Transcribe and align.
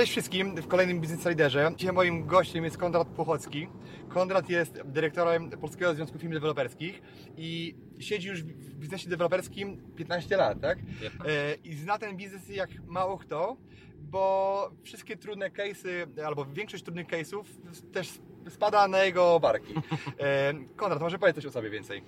Cześć 0.00 0.12
wszystkim 0.12 0.56
w 0.56 0.68
kolejnym 0.68 1.00
Business 1.00 1.26
Riderze. 1.26 1.72
Dzisiaj 1.76 1.92
moim 1.94 2.26
gościem 2.26 2.64
jest 2.64 2.76
Konrad 2.76 3.08
Płochocki. 3.08 3.68
Konrad 4.08 4.48
jest 4.48 4.82
dyrektorem 4.84 5.50
Polskiego 5.50 5.94
Związku 5.94 6.18
Firm 6.18 6.32
Deweloperskich 6.32 7.02
i 7.36 7.74
siedzi 7.98 8.28
już 8.28 8.42
w 8.42 8.74
biznesie 8.74 9.08
deweloperskim 9.08 9.94
15 9.96 10.36
lat, 10.36 10.60
tak? 10.60 10.78
E, 10.78 11.54
I 11.64 11.74
zna 11.74 11.98
ten 11.98 12.16
biznes 12.16 12.48
jak 12.48 12.70
mało 12.86 13.18
kto, 13.18 13.56
bo 13.98 14.70
wszystkie 14.82 15.16
trudne 15.16 15.50
case'y, 15.50 16.20
albo 16.26 16.44
większość 16.44 16.84
trudnych 16.84 17.06
case'ów 17.06 17.44
też 17.92 18.08
spada 18.48 18.88
na 18.88 19.04
jego 19.04 19.40
barki. 19.40 19.74
E, 20.18 20.54
Konrad, 20.76 21.00
może 21.00 21.18
powiedz 21.18 21.36
coś 21.36 21.46
o 21.46 21.50
sobie 21.50 21.70
więcej. 21.70 22.02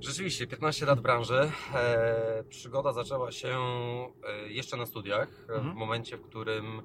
Rzeczywiście, 0.00 0.46
15 0.46 0.86
lat 0.86 1.00
branży. 1.00 1.50
E, 1.74 2.44
przygoda 2.48 2.92
zaczęła 2.92 3.32
się 3.32 3.48
e, 4.24 4.48
jeszcze 4.48 4.76
na 4.76 4.86
studiach, 4.86 5.28
Mhm. 5.48 5.72
w 5.72 5.74
momencie, 5.74 6.16
w 6.16 6.22
którym 6.22 6.82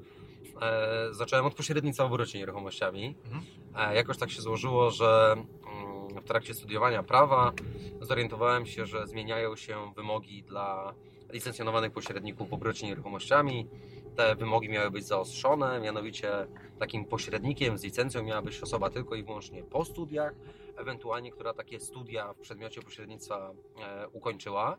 e, 0.62 1.14
zacząłem 1.14 1.46
od 1.46 1.54
pośrednictwa 1.56 2.08
w 2.08 2.14
obrocie 2.14 2.40
nieruchomościami. 2.40 3.16
Mhm. 3.26 3.44
E, 3.92 3.96
jakoś 3.96 4.18
tak 4.18 4.32
się 4.32 4.42
złożyło, 4.42 4.92
że 4.92 5.36
mm, 5.36 6.22
w 6.22 6.24
trakcie 6.28 6.54
studiowania 6.54 7.04
prawa 7.04 7.54
zorientowałem 8.02 8.66
się, 8.66 8.86
że 8.86 9.08
zmieniają 9.08 9.56
się 9.56 9.94
wymogi 9.96 10.44
dla 10.44 10.94
licencjonowanych 11.34 11.92
pośredników 11.92 12.50
w 12.50 12.54
obrocie 12.54 12.88
nieruchomościami. 12.88 13.68
Te 14.16 14.36
wymogi 14.36 14.70
miały 14.70 14.92
być 14.92 15.06
zaostrzone, 15.06 15.80
mianowicie 15.80 16.48
takim 16.80 17.06
pośrednikiem 17.06 17.78
z 17.78 17.84
licencją 17.84 18.24
miała 18.24 18.42
być 18.42 18.62
osoba 18.62 18.90
tylko 18.90 19.16
i 19.16 19.24
wyłącznie 19.24 19.64
po 19.64 19.86
studiach, 19.86 20.34
ewentualnie 20.78 21.32
która 21.32 21.54
takie 21.54 21.80
studia 21.80 22.34
w 22.34 22.40
przedmiocie 22.40 22.82
pośrednictwa 22.82 23.52
e, 23.82 24.08
ukończyła. 24.08 24.78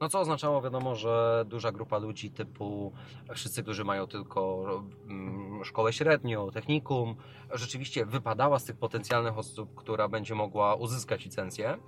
No 0.00 0.08
co 0.08 0.20
oznaczało, 0.20 0.62
wiadomo, 0.62 0.94
że 0.94 1.44
duża 1.48 1.72
grupa 1.72 1.98
ludzi 1.98 2.30
typu 2.30 2.92
wszyscy, 3.34 3.62
którzy 3.62 3.84
mają 3.84 4.06
tylko 4.06 4.64
mm, 5.08 5.64
szkołę 5.64 5.92
średnią, 5.92 6.50
technikum, 6.50 7.16
rzeczywiście 7.52 8.06
wypadała 8.06 8.58
z 8.58 8.64
tych 8.64 8.76
potencjalnych 8.76 9.38
osób, 9.38 9.74
która 9.74 10.08
będzie 10.08 10.34
mogła 10.34 10.74
uzyskać 10.74 11.24
licencję. 11.24 11.78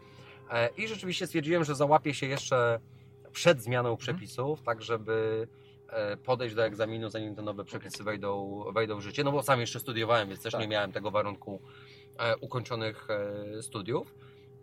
E, 0.51 0.69
I 0.77 0.89
rzeczywiście 0.89 1.27
stwierdziłem, 1.27 1.65
że 1.65 1.75
załapię 1.75 2.15
się 2.15 2.27
jeszcze 2.27 2.81
przed 3.33 3.63
zmianą 3.63 3.97
przepisów, 3.97 4.63
tak 4.63 4.83
żeby 4.83 5.49
podejść 6.25 6.55
do 6.55 6.65
egzaminu, 6.65 7.11
zanim 7.11 7.35
te 7.37 7.43
nowe 7.43 7.65
przepisy 7.65 8.05
wejdą, 8.05 8.65
wejdą 8.73 8.97
w 8.97 9.01
życie. 9.01 9.25
No 9.25 9.33
bo 9.33 9.43
sam 9.43 9.61
jeszcze 9.61 9.81
studiowałem, 9.81 10.29
więc 10.29 10.43
też 10.43 10.53
Tak. 10.53 10.61
nie 10.61 10.69
miałem 10.69 10.93
tego 10.93 11.11
warunku 11.11 11.61
e, 12.19 12.37
ukończonych 12.37 13.09
e, 13.11 13.63
studiów. 13.63 14.15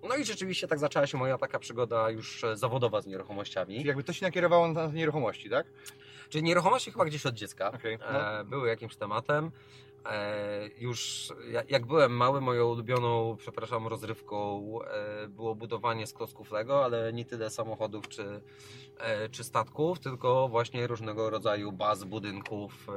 No 0.10 0.16
i 0.16 0.26
rzeczywiście 0.26 0.68
tak 0.68 0.80
zaczęła 0.80 1.08
się 1.08 1.18
moja 1.18 1.38
taka 1.38 1.60
przygoda 1.60 2.10
już 2.10 2.44
e, 2.44 2.58
zawodowa 2.58 3.02
z 3.02 3.06
nieruchomościami. 3.08 3.76
Czyli 3.76 3.88
jakby 3.88 4.04
to 4.04 4.14
się 4.14 4.26
nakierowało 4.26 4.68
na 4.68 4.88
nieruchomości, 4.88 5.50
tak? 5.50 5.68
Czyli 6.30 6.44
nieruchomości 6.44 6.92
chyba 6.92 7.06
gdzieś 7.06 7.26
od 7.26 7.36
dziecka 7.36 7.72
Okej, 7.72 7.98
no. 8.14 8.40
e, 8.40 8.44
były 8.44 8.68
jakimś 8.68 8.96
tematem. 8.96 9.52
E, 10.06 10.70
już 10.78 11.28
ja- 11.52 11.64
jak 11.70 11.86
byłem 11.86 12.12
mały, 12.18 12.42
moją 12.42 12.68
ulubioną, 12.68 13.36
przepraszam, 13.40 13.88
rozrywką 13.88 14.62
e, 14.84 15.28
było 15.28 15.56
budowanie 15.56 16.08
z 16.08 16.14
klocków 16.14 16.52
Lego, 16.52 16.86
ale 16.86 17.14
nie 17.14 17.26
tyle 17.26 17.50
samochodów 17.50 18.08
czy, 18.08 18.42
e, 18.98 19.30
czy 19.30 19.44
statków, 19.44 20.00
tylko 20.00 20.48
właśnie 20.48 20.88
różnego 20.88 21.30
rodzaju 21.30 21.72
baz, 21.72 22.04
budynków, 22.04 22.88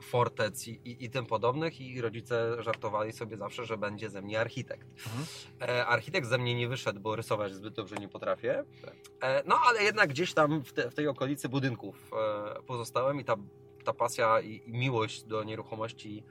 fortec 0.00 0.68
i, 0.68 0.70
i, 0.70 1.04
i 1.04 1.10
tym 1.10 1.26
podobnych. 1.26 1.80
I 1.80 2.00
rodzice 2.00 2.62
żartowali 2.62 3.12
sobie 3.12 3.36
zawsze, 3.36 3.64
że 3.64 3.76
będzie 3.78 4.10
ze 4.10 4.22
mnie 4.22 4.40
architekt. 4.40 4.88
Mhm. 5.06 5.86
Architekt 5.88 6.26
ze 6.28 6.38
mnie 6.38 6.54
nie 6.54 6.68
wyszedł, 6.68 7.00
bo 7.00 7.16
rysować 7.16 7.54
zbyt 7.54 7.74
dobrze 7.74 7.96
nie 7.96 8.08
potrafię. 8.08 8.64
Tak. 8.84 8.94
No 9.46 9.58
ale 9.68 9.82
jednak 9.82 10.08
gdzieś 10.10 10.34
tam 10.34 10.64
w, 10.64 10.72
te, 10.72 10.90
w 10.90 10.94
tej 10.94 11.08
okolicy 11.08 11.48
budynków 11.48 12.10
pozostałem 12.66 13.20
i 13.20 13.24
ta, 13.24 13.36
ta 13.84 13.92
pasja 13.92 14.40
i, 14.40 14.62
i 14.66 14.72
miłość 14.72 15.24
do 15.24 15.44
nieruchomości 15.44 16.24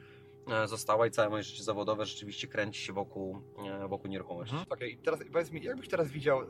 e, 0.52 0.68
została 0.68 1.08
i 1.08 1.12
całe 1.12 1.30
moje 1.30 1.44
życie 1.44 1.64
zawodowe 1.64 2.06
rzeczywiście 2.06 2.48
kręci 2.48 2.82
się 2.82 2.94
wokół, 2.94 3.42
e, 3.84 3.88
wokół 3.88 4.12
nieruchomości. 4.12 4.56
Mhm. 4.56 4.90
I 4.92 4.98
teraz 4.98 5.20
powiedz 5.32 5.52
mi, 5.52 5.64
jak 5.64 5.78
byś 5.78 5.88
teraz 5.90 6.12
widział 6.12 6.42
e, 6.42 6.46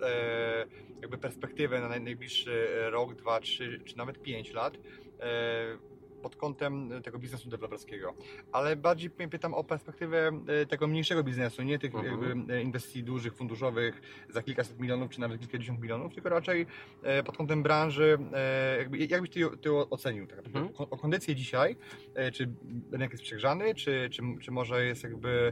jakby 1.01 1.17
perspektywę 1.17 1.79
na 1.81 1.89
naj- 1.89 2.01
najbliższy 2.03 2.67
rok, 2.91 3.15
dwa, 3.15 3.39
trzy, 3.39 3.81
czy 3.85 3.97
nawet 3.97 4.21
pięć 4.21 4.53
lat 4.53 4.73
e, 5.19 5.92
pod 6.23 6.35
kątem 6.35 6.89
tego 7.03 7.19
biznesu 7.19 7.49
deweloperskiego? 7.49 8.13
Ale 8.51 8.75
bardziej 8.75 9.09
py- 9.11 9.27
pytam 9.29 9.53
o 9.53 9.63
perspektywę 9.63 10.31
e, 10.61 10.65
tego 10.65 10.87
mniejszego 10.87 11.23
biznesu, 11.23 11.63
nie 11.63 11.79
tych 11.79 11.95
Mhm. 11.95 12.51
e, 12.51 12.61
inwestycji 12.61 13.03
dużych, 13.03 13.33
funduszowych 13.35 14.01
za 14.29 14.41
kilkaset 14.43 14.79
milionów, 14.79 15.09
czy 15.11 15.19
nawet 15.19 15.39
kilkadziesiąt 15.39 15.81
milionów, 15.81 16.13
tylko 16.13 16.29
raczej 16.29 16.65
e, 17.03 17.23
pod 17.23 17.37
kątem 17.37 17.63
branży, 17.63 18.17
e, 18.33 18.77
jakby, 18.77 18.97
jak 18.97 19.21
byś 19.21 19.29
ty, 19.29 19.39
ty 19.61 19.71
ocenił 19.73 20.27
tak 20.27 20.39
Mhm. 20.45 20.69
O 20.77 20.97
kondycję 20.97 21.35
dzisiaj, 21.35 21.75
e, 22.15 22.31
czy 22.31 22.49
rynek 22.91 23.11
jest 23.11 23.23
przegrzany, 23.23 23.75
czy, 23.75 24.09
czy, 24.11 24.21
czy 24.41 24.51
może 24.51 24.85
jest 24.85 25.03
jakby 25.03 25.51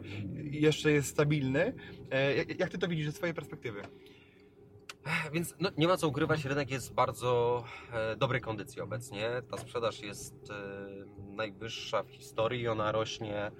jeszcze 0.52 0.92
jest 0.92 1.10
stabilny? 1.10 1.74
E, 2.12 2.36
Jak, 2.36 2.60
jak 2.60 2.70
ty 2.70 2.78
to 2.78 2.88
widzisz 2.88 3.06
ze 3.06 3.12
swojej 3.12 3.36
perspektywy? 3.36 3.82
Więc 5.34 5.56
no, 5.60 5.70
nie 5.78 5.88
ma 5.88 5.98
co 5.98 6.08
ukrywać, 6.08 6.46
rynek 6.46 6.72
jest 6.72 6.90
w 6.90 6.94
bardzo 6.94 7.64
e, 7.94 8.16
dobrej 8.16 8.42
kondycji 8.42 8.82
obecnie. 8.82 9.30
Ta 9.52 9.58
sprzedaż 9.58 10.04
jest 10.04 10.52
e, 10.52 11.36
najwyższa 11.36 12.04
w 12.04 12.10
historii, 12.10 12.68
ona 12.68 12.92
rośnie 12.92 13.52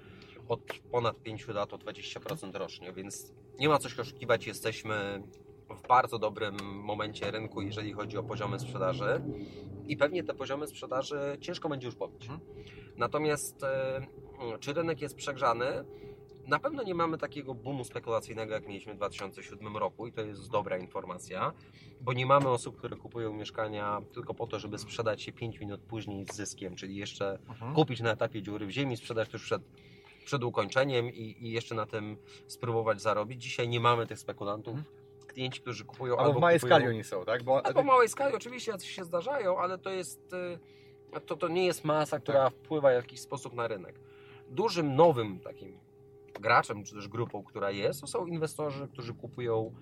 od 0.48 0.60
ponad 0.90 1.22
5 1.22 1.48
lat 1.48 1.72
o 1.72 1.78
20% 1.78 2.54
rocznie, 2.54 2.92
więc 2.92 3.32
nie 3.58 3.68
ma 3.68 3.78
co 3.78 3.88
się 3.88 4.02
oszukiwać, 4.02 4.46
jesteśmy 4.46 5.22
w 5.70 5.88
bardzo 5.88 6.18
dobrym 6.18 6.56
momencie 6.62 7.30
rynku, 7.30 7.62
jeżeli 7.62 7.92
chodzi 7.92 8.18
o 8.18 8.22
poziomy 8.22 8.58
sprzedaży 8.58 9.20
i 9.86 9.96
pewnie 9.96 10.24
te 10.24 10.34
poziomy 10.34 10.66
sprzedaży 10.66 11.38
ciężko 11.40 11.68
będzie 11.68 11.86
już 11.86 11.96
pobić. 11.96 12.22
Mhm. 12.22 12.40
Natomiast 12.96 13.64
e, 13.64 14.06
czy 14.60 14.72
rynek 14.72 15.00
jest 15.00 15.16
przegrzany? 15.16 15.84
Na 16.46 16.58
pewno 16.58 16.82
nie 16.82 16.94
mamy 16.94 17.18
takiego 17.18 17.54
boomu 17.54 17.84
spekulacyjnego, 17.84 18.54
jak 18.54 18.66
mieliśmy 18.66 18.94
w 18.94 18.96
2007 18.96 19.76
roku 19.76 20.06
i 20.06 20.12
to 20.12 20.20
jest 20.20 20.50
dobra 20.50 20.78
informacja, 20.78 21.52
bo 22.00 22.12
nie 22.12 22.26
mamy 22.26 22.48
osób, 22.48 22.78
które 22.78 22.96
kupują 22.96 23.32
mieszkania 23.32 24.02
tylko 24.14 24.34
po 24.34 24.46
to, 24.46 24.58
żeby 24.58 24.78
sprzedać 24.78 25.22
się 25.22 25.32
5 25.32 25.60
minut 25.60 25.80
później 25.80 26.24
z 26.24 26.34
zyskiem, 26.34 26.76
czyli 26.76 26.96
jeszcze 26.96 27.38
kupić 27.74 28.00
na 28.00 28.12
etapie 28.12 28.42
dziury 28.42 28.66
w 28.66 28.70
ziemi, 28.70 28.96
sprzedać 28.96 29.28
tuż 29.28 29.42
przed, 29.42 29.62
przed 30.24 30.44
ukończeniem 30.44 31.10
i, 31.10 31.36
i 31.40 31.52
jeszcze 31.52 31.74
na 31.74 31.86
tym 31.86 32.16
spróbować 32.46 33.00
zarobić. 33.00 33.42
Dzisiaj 33.42 33.68
nie 33.68 33.80
mamy 33.80 34.06
tych 34.06 34.18
spekulantów. 34.18 34.78
Klienci, 35.26 35.60
którzy 35.60 35.84
kupują 35.84 36.16
Albo 36.16 36.38
w 36.38 36.40
małej 36.40 36.56
kupują, 36.56 36.76
skali 36.76 36.88
oni 36.88 37.04
są, 37.04 37.24
tak? 37.24 37.42
Bo, 37.42 37.66
Albo 37.66 37.82
w 37.82 37.84
małej 37.84 38.08
skali 38.08 38.34
oczywiście 38.34 38.72
jacyś 38.72 38.90
się 38.90 39.04
zdarzają, 39.04 39.58
ale 39.58 39.78
to 39.78 39.90
jest 39.90 40.32
y, 40.32 41.20
to, 41.20 41.36
to 41.36 41.48
nie 41.48 41.66
jest 41.66 41.84
masa, 41.84 42.20
która 42.20 42.50
wpływa 42.50 42.90
w 42.90 42.94
jakiś 42.94 43.20
sposób 43.20 43.54
na 43.54 43.68
rynek. 43.68 44.00
Dużym, 44.48 44.96
nowym 44.96 45.40
takim 45.40 45.78
graczem, 46.42 46.84
czy 46.84 46.94
też 46.94 47.08
grupą, 47.08 47.42
która 47.42 47.70
jest, 47.70 48.00
to 48.00 48.06
są 48.06 48.26
inwestorzy, 48.26 48.88
którzy 48.88 49.14
kupują 49.14 49.74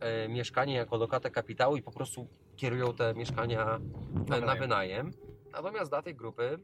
e, 0.00 0.28
mieszkanie 0.28 0.74
jako 0.74 0.96
lokatę 0.96 1.30
kapitału 1.30 1.76
i 1.76 1.82
po 1.82 1.92
prostu 1.92 2.26
kierują 2.56 2.94
te 2.94 3.14
mieszkania 3.14 3.76
e, 3.76 3.78
na 4.28 4.36
wynajem. 4.36 4.58
wynajem. 4.58 5.12
Natomiast 5.52 5.90
dla 5.90 6.02
tej 6.02 6.14
grupy 6.14 6.58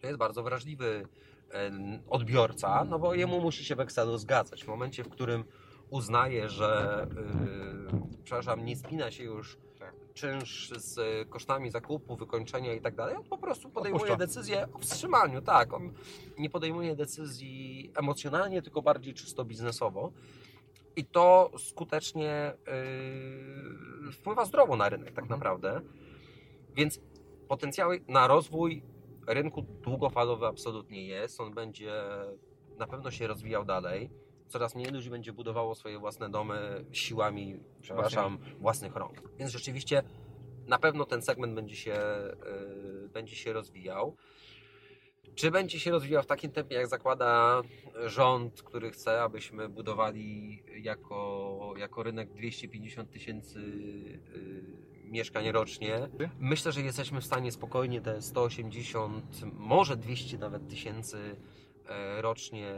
to 0.00 0.06
jest 0.06 0.18
bardzo 0.18 0.42
wrażliwy 0.42 1.06
e, 1.52 1.70
odbiorca, 2.08 2.84
no 2.84 2.98
bo 2.98 3.14
jemu 3.14 3.40
musi 3.40 3.64
się 3.64 3.76
w 3.76 3.80
Excelu 3.80 4.18
zgadzać. 4.18 4.64
W 4.64 4.68
momencie, 4.68 5.04
w 5.04 5.08
którym 5.08 5.44
uznaje, 5.90 6.48
że 6.48 7.06
yy, 7.90 8.00
przepraszam, 8.24 8.64
nie 8.64 8.76
spina 8.76 9.10
się 9.10 9.24
już. 9.24 9.58
Czynsz 10.20 10.70
z 10.76 10.98
y, 10.98 11.26
kosztami 11.30 11.70
zakupu, 11.70 12.16
wykończenia 12.16 12.74
i 12.74 12.80
tak 12.80 12.94
dalej, 12.94 13.16
on 13.16 13.24
po 13.24 13.38
prostu 13.38 13.70
podejmuje 13.70 14.02
Odpuszcza. 14.12 14.26
decyzję 14.26 14.68
o 14.74 14.78
wstrzymaniu, 14.78 15.42
tak, 15.42 15.72
on 15.72 15.92
nie 16.38 16.50
podejmuje 16.50 16.96
decyzji 16.96 17.92
emocjonalnie, 17.96 18.62
tylko 18.62 18.82
bardziej 18.82 19.14
czysto 19.14 19.44
biznesowo 19.44 20.12
i 20.96 21.04
to 21.04 21.50
skutecznie 21.58 22.52
yy, 24.06 24.12
wpływa 24.12 24.44
zdrowo 24.44 24.76
na 24.76 24.88
rynek 24.88 25.08
tak 25.14 25.24
Mhm. 25.24 25.38
naprawdę, 25.40 25.80
więc 26.74 27.00
potencjały 27.48 28.00
na 28.08 28.26
rozwój 28.26 28.82
rynku 29.26 29.62
długofalowy 29.62 30.46
absolutnie 30.46 31.06
jest, 31.06 31.40
on 31.40 31.54
będzie 31.54 31.92
na 32.78 32.86
pewno 32.86 33.10
się 33.10 33.26
rozwijał 33.26 33.64
dalej. 33.64 34.10
Coraz 34.50 34.74
mniej 34.74 34.90
ludzi 34.90 35.10
będzie 35.10 35.32
budowało 35.32 35.74
swoje 35.74 35.98
własne 35.98 36.30
domy 36.30 36.84
siłami, 36.92 37.60
przepraszam, 37.80 38.38
własnych 38.58 38.96
rąk. 38.96 39.22
Więc 39.38 39.50
rzeczywiście 39.50 40.02
na 40.66 40.78
pewno 40.78 41.04
ten 41.04 41.22
segment 41.22 41.54
będzie 41.54 41.76
się, 41.76 41.94
yy, 43.02 43.08
będzie 43.08 43.36
się 43.36 43.52
rozwijał. 43.52 44.16
Czy 45.34 45.50
będzie 45.50 45.80
się 45.80 45.90
rozwijał 45.90 46.22
w 46.22 46.26
takim 46.26 46.52
tempie, 46.52 46.74
jak 46.74 46.86
zakłada 46.86 47.62
rząd, 48.06 48.62
który 48.62 48.90
chce, 48.90 49.22
abyśmy 49.22 49.68
budowali 49.68 50.62
jako, 50.82 51.74
jako 51.76 52.02
rynek 52.02 52.32
250 52.32 53.10
tysięcy 53.10 53.58
y, 53.58 54.80
mieszkań 55.04 55.52
rocznie? 55.52 56.08
Myślę, 56.38 56.72
że 56.72 56.80
jesteśmy 56.80 57.20
w 57.20 57.24
stanie 57.24 57.52
spokojnie 57.52 58.00
te 58.00 58.22
180, 58.22 59.40
może 59.52 59.96
200 59.96 60.38
nawet 60.38 60.68
tysięcy 60.68 61.18
e, 61.18 61.59
rocznie 62.20 62.74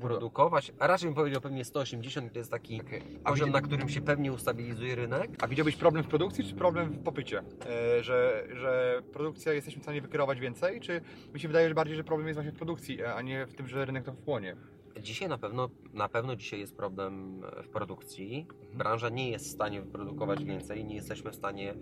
produkować, 0.00 0.72
a 0.78 0.86
raczej 0.86 1.08
bym 1.08 1.14
powiedział 1.14 1.40
pewnie 1.40 1.64
180, 1.64 2.32
to 2.32 2.38
jest 2.38 2.50
taki. 2.50 2.80
A, 3.24 3.30
poziom, 3.30 3.50
na 3.50 3.60
którym 3.60 3.88
się 3.88 4.00
pewnie 4.00 4.32
ustabilizuje 4.32 4.94
rynek. 4.94 5.30
a 5.40 5.48
widziałbyś 5.48 5.76
problem 5.76 6.04
w 6.04 6.08
produkcji, 6.08 6.44
czy 6.44 6.54
problem 6.54 6.90
w 6.90 7.02
popycie? 7.02 7.38
E, 7.38 8.02
że, 8.02 8.46
że 8.52 9.02
produkcja 9.12 9.52
jesteśmy 9.52 9.80
w 9.80 9.84
stanie 9.84 10.02
wykierować 10.02 10.40
więcej, 10.40 10.80
czy 10.80 11.00
mi 11.34 11.40
się 11.40 11.48
wydaje, 11.48 11.68
że 11.68 11.74
bardziej, 11.74 11.96
że 11.96 12.04
problem 12.04 12.28
jest 12.28 12.36
właśnie 12.36 12.52
w 12.52 12.56
produkcji, 12.56 13.04
a 13.04 13.22
nie 13.22 13.46
w 13.46 13.54
tym, 13.54 13.68
że 13.68 13.84
rynek 13.84 14.04
to 14.04 14.12
wchłonie? 14.12 14.56
Dzisiaj 15.00 15.28
na 15.28 15.38
pewno, 15.38 15.68
na 15.92 16.08
pewno 16.08 16.36
dzisiaj 16.36 16.60
jest 16.60 16.76
problem 16.76 17.42
w 17.62 17.68
produkcji. 17.68 18.46
Branża 18.74 19.08
nie 19.08 19.30
jest 19.30 19.46
w 19.46 19.50
stanie 19.50 19.80
wyprodukować 19.80 20.44
więcej, 20.44 20.84
nie 20.84 20.94
jesteśmy 20.94 21.30
w 21.30 21.34
stanie 21.34 21.74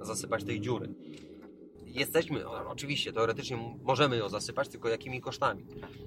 zasypać 0.00 0.44
tej 0.44 0.60
dziury. 0.60 0.88
Jesteśmy, 1.92 2.48
oczywiście, 2.48 3.12
teoretycznie 3.12 3.76
możemy 3.82 4.16
ją 4.16 4.28
zasypać, 4.28 4.68
tylko 4.68 4.88
jakimi 4.88 5.20
kosztami? 5.20 5.66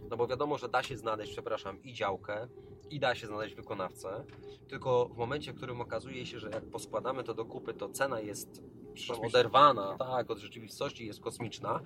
No 0.09 0.17
bo 0.17 0.27
wiadomo, 0.27 0.57
że 0.57 0.69
da 0.69 0.83
się 0.83 0.97
znaleźć, 0.97 1.31
przepraszam, 1.31 1.83
i 1.83 1.93
działkę, 1.93 2.47
i 2.89 2.99
da 2.99 3.15
się 3.15 3.27
znaleźć 3.27 3.55
wykonawcę, 3.55 4.23
tylko 4.67 5.09
w 5.13 5.17
momencie, 5.17 5.53
w 5.53 5.55
którym 5.55 5.81
okazuje 5.81 6.25
się, 6.25 6.39
że 6.39 6.49
jak 6.49 6.65
poskładamy 6.65 7.23
to 7.23 7.33
do 7.33 7.45
kupy, 7.45 7.73
to 7.73 7.89
cena 7.89 8.19
jest 8.19 8.63
oderwana 9.23 9.97
tak, 9.97 10.31
od 10.31 10.37
rzeczywistości, 10.37 11.05
jest 11.05 11.21
kosmiczna, 11.21 11.79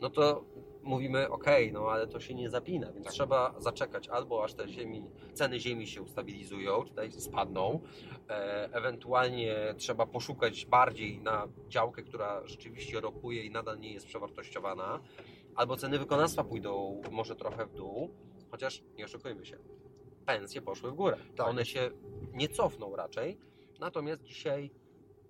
no 0.00 0.10
to 0.10 0.44
mówimy, 0.84 1.30
ok, 1.30 1.44
no 1.72 1.88
ale 1.88 2.06
to 2.06 2.20
się 2.20 2.34
nie 2.34 2.50
zapina, 2.50 2.92
więc 2.92 3.04
Tak. 3.04 3.14
trzeba 3.14 3.54
zaczekać 3.58 4.08
albo 4.08 4.44
aż 4.44 4.54
te 4.54 4.68
ziemi, 4.68 5.06
ceny 5.32 5.60
ziemi 5.60 5.86
się 5.86 6.02
ustabilizują, 6.02 6.84
tutaj 6.84 7.12
spadną, 7.12 7.80
e, 8.28 8.68
ewentualnie 8.72 9.74
trzeba 9.76 10.06
poszukać 10.06 10.66
bardziej 10.66 11.18
na 11.20 11.48
działkę, 11.68 12.02
która 12.02 12.46
rzeczywiście 12.46 13.00
rokuje 13.00 13.44
i 13.44 13.50
nadal 13.50 13.80
nie 13.80 13.92
jest 13.92 14.06
przewartościowana, 14.06 15.00
albo 15.54 15.76
ceny 15.76 15.98
wykonawstwa 15.98 16.44
pójdą 16.44 17.02
może 17.10 17.36
trochę 17.36 17.66
w 17.66 17.74
dół, 17.74 18.10
chociaż 18.50 18.82
nie 18.96 19.04
oszukujmy 19.04 19.46
się, 19.46 19.58
pensje 20.26 20.62
poszły 20.62 20.90
w 20.90 20.94
górę. 20.94 21.16
Tak. 21.36 21.48
One 21.48 21.64
się 21.64 21.90
nie 22.32 22.48
cofną 22.48 22.96
raczej, 22.96 23.38
natomiast 23.80 24.22
dzisiaj 24.22 24.70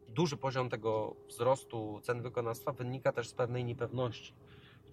duży 0.08 0.36
poziom 0.36 0.68
tego 0.68 1.16
wzrostu 1.28 2.00
cen 2.02 2.22
wykonawstwa 2.22 2.72
wynika 2.72 3.12
też 3.12 3.28
z 3.28 3.34
pewnej 3.34 3.64
niepewności, 3.64 4.34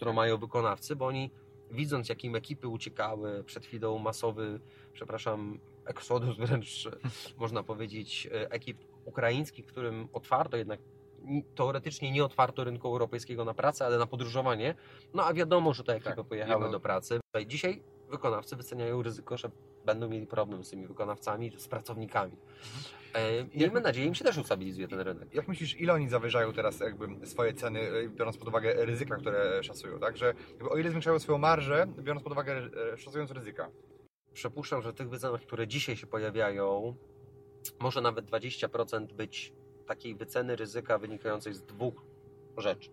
którą 0.01 0.13
mają 0.13 0.37
wykonawcy, 0.37 0.95
bo 0.95 1.05
oni 1.07 1.31
widząc 1.71 2.09
jakim 2.09 2.35
ekipy 2.35 2.67
uciekały, 2.67 3.43
przed 3.43 3.65
chwilą 3.65 3.97
masowy, 3.97 4.59
przepraszam, 4.93 5.59
eksodus 5.85 6.37
wręcz 6.37 6.89
można 7.37 7.63
powiedzieć 7.63 8.27
e, 8.31 8.51
ekip 8.51 8.77
ukraińskich, 9.05 9.65
którym 9.65 10.07
otwarto 10.13 10.57
jednak 10.57 10.79
ni- 11.23 11.43
teoretycznie 11.43 12.11
nie 12.11 12.25
otwarto 12.25 12.63
rynku 12.63 12.87
europejskiego 12.87 13.45
na 13.45 13.53
pracę, 13.53 13.85
ale 13.85 13.97
na 13.97 14.07
podróżowanie. 14.07 14.75
No 15.13 15.23
a 15.23 15.33
wiadomo, 15.33 15.73
że 15.73 15.83
te 15.83 15.93
ekipy 15.95 16.15
Tak, 16.15 16.25
pojechały 16.25 16.71
do 16.71 16.79
pracy. 16.79 17.19
Dzisiaj 17.47 17.83
wykonawcy 18.09 18.55
wyceniają 18.55 19.01
ryzyko, 19.03 19.37
że 19.37 19.51
będą 19.85 20.09
mieli 20.09 20.27
problem 20.27 20.63
z 20.63 20.69
tymi 20.69 20.87
wykonawcami, 20.87 21.51
z 21.57 21.67
pracownikami. 21.67 22.37
E, 23.13 23.43
Miejmy 23.57 23.81
nadzieję, 23.81 24.07
im 24.07 24.15
się 24.15 24.23
też 24.23 24.37
ustabilizuje 24.37 24.87
ten 24.87 24.99
rynek. 24.99 25.33
Jak 25.33 25.47
myślisz, 25.47 25.79
ile 25.79 25.93
oni 25.93 26.09
zawyżają 26.09 26.53
teraz 26.53 26.79
jakby 26.79 27.27
swoje 27.27 27.53
ceny, 27.53 27.79
e, 27.79 28.09
biorąc 28.09 28.37
pod 28.37 28.47
uwagę 28.47 28.85
ryzyka, 28.85 29.15
które 29.17 29.63
szacują, 29.63 29.99
tak? 29.99 30.17
Że 30.17 30.33
o 30.69 30.77
ile 30.77 30.89
zwiększają 30.89 31.19
swoją 31.19 31.37
marżę, 31.37 31.87
biorąc 31.99 32.23
pod 32.23 32.33
uwagę 32.33 32.69
e, 32.93 32.97
szacując 32.97 33.31
ryzyka? 33.31 33.69
Przypuszczam, 34.33 34.81
że 34.81 34.91
w 34.91 34.95
tych 34.95 35.09
wycenach, 35.09 35.41
które 35.41 35.67
dzisiaj 35.67 35.95
się 35.95 36.07
pojawiają, 36.07 36.95
może 37.79 38.01
nawet 38.01 38.25
20% 38.25 39.13
być 39.13 39.53
takiej 39.87 40.15
wyceny 40.15 40.55
ryzyka 40.55 40.97
wynikającej 40.97 41.53
z 41.53 41.63
dwóch 41.63 42.05
rzeczy. 42.57 42.89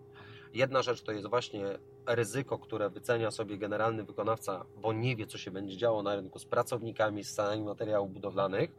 Jedna 0.54 0.82
rzecz 0.82 1.02
to 1.02 1.12
jest 1.12 1.26
właśnie 1.26 1.78
ryzyko, 2.06 2.58
które 2.58 2.90
wycenia 2.90 3.30
sobie 3.30 3.58
generalny 3.58 4.04
wykonawca, 4.04 4.64
bo 4.76 4.92
nie 4.92 5.16
wie, 5.16 5.26
co 5.26 5.38
się 5.38 5.50
będzie 5.50 5.76
działo 5.76 6.02
na 6.02 6.16
rynku 6.16 6.38
z 6.38 6.44
pracownikami, 6.44 7.24
z 7.24 7.34
cenami 7.34 7.64
materiałów 7.64 8.12
budowlanych. 8.12 8.70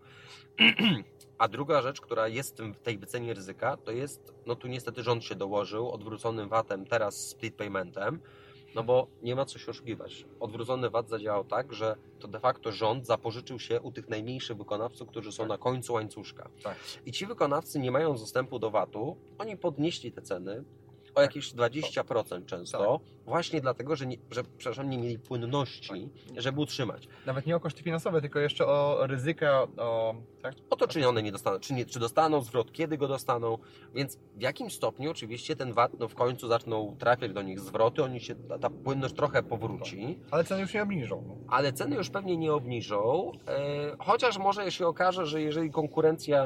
A 1.37 1.47
druga 1.47 1.81
rzecz, 1.81 2.01
która 2.01 2.27
jest 2.27 2.61
w 2.61 2.79
tej 2.79 2.97
wycenie 2.97 3.33
ryzyka, 3.33 3.77
to 3.77 3.91
jest, 3.91 4.33
no 4.45 4.55
tu 4.55 4.67
niestety 4.67 5.03
rząd 5.03 5.23
się 5.23 5.35
dołożył 5.35 5.91
odwróconym 5.91 6.49
VAT-em, 6.49 6.85
teraz 6.85 7.27
split 7.27 7.55
paymentem, 7.55 8.19
no 8.75 8.83
bo 8.83 9.07
nie 9.21 9.35
ma 9.35 9.45
co 9.45 9.59
się 9.59 9.71
oszukiwać. 9.71 10.25
Odwrócony 10.39 10.89
VAT 10.89 11.09
zadziałał 11.09 11.43
tak, 11.43 11.73
że 11.73 11.95
to 12.19 12.27
de 12.27 12.39
facto 12.39 12.71
rząd 12.71 13.05
zapożyczył 13.05 13.59
się 13.59 13.81
u 13.81 13.91
tych 13.91 14.09
najmniejszych 14.09 14.57
wykonawców, 14.57 15.09
którzy 15.09 15.31
są 15.31 15.43
Tak. 15.43 15.49
na 15.49 15.57
końcu 15.57 15.93
łańcuszka. 15.93 16.49
Tak. 16.63 16.75
I 17.05 17.11
ci 17.11 17.25
wykonawcy 17.25 17.79
nie 17.79 17.91
mają 17.91 18.13
dostępu 18.13 18.59
do 18.59 18.71
VAT-u, 18.71 19.17
oni 19.37 19.57
podnieśli 19.57 20.11
te 20.11 20.21
ceny 20.21 20.63
o 21.19 21.21
jakieś 21.21 21.53
20% 21.53 22.45
często, 22.45 22.99
właśnie 23.29 23.61
dlatego, 23.61 23.95
że, 23.95 24.05
nie, 24.05 24.17
że 24.31 24.43
przepraszam, 24.57 24.89
nie 24.89 24.97
mieli 24.97 25.19
płynności, 25.19 26.09
żeby 26.37 26.61
utrzymać. 26.61 27.07
Nawet 27.25 27.45
nie 27.45 27.55
o 27.55 27.59
koszty 27.59 27.83
finansowe, 27.83 28.21
tylko 28.21 28.39
jeszcze 28.39 28.67
o 28.67 29.07
ryzyka, 29.07 29.67
o... 29.77 30.15
Tak? 30.41 30.55
O 30.69 30.75
to, 30.75 30.87
czy 30.87 31.07
one 31.07 31.23
nie 31.23 31.31
dostaną, 31.31 31.59
czy, 31.59 31.73
nie, 31.73 31.85
czy 31.85 31.99
dostaną 31.99 32.41
zwrot, 32.41 32.71
kiedy 32.71 32.97
go 32.97 33.07
dostaną, 33.07 33.57
więc 33.95 34.17
w 34.35 34.41
jakim 34.41 34.69
stopniu 34.69 35.11
oczywiście 35.11 35.55
ten 35.55 35.73
VAT 35.73 35.91
no, 35.99 36.07
w 36.07 36.15
końcu 36.15 36.47
zaczną 36.47 36.95
trafiać 36.99 37.33
do 37.33 37.41
nich 37.41 37.59
zwroty, 37.59 38.03
oni 38.03 38.19
się, 38.19 38.35
ta, 38.35 38.59
ta 38.59 38.69
płynność 38.69 39.15
trochę 39.15 39.43
powróci, 39.43 40.19
Ale 40.31 40.43
ceny 40.43 40.61
już 40.61 40.73
nie 40.73 40.83
obniżą. 40.83 41.23
No. 41.27 41.35
ale 41.49 41.73
ceny 41.73 41.95
już 41.95 42.09
pewnie 42.09 42.37
nie 42.37 42.53
obniżą, 42.53 43.31
e, 43.47 43.95
chociaż 43.99 44.37
może 44.37 44.71
się 44.71 44.87
okaże, 44.87 45.25
że 45.25 45.41
jeżeli 45.41 45.71
konkurencja 45.71 46.43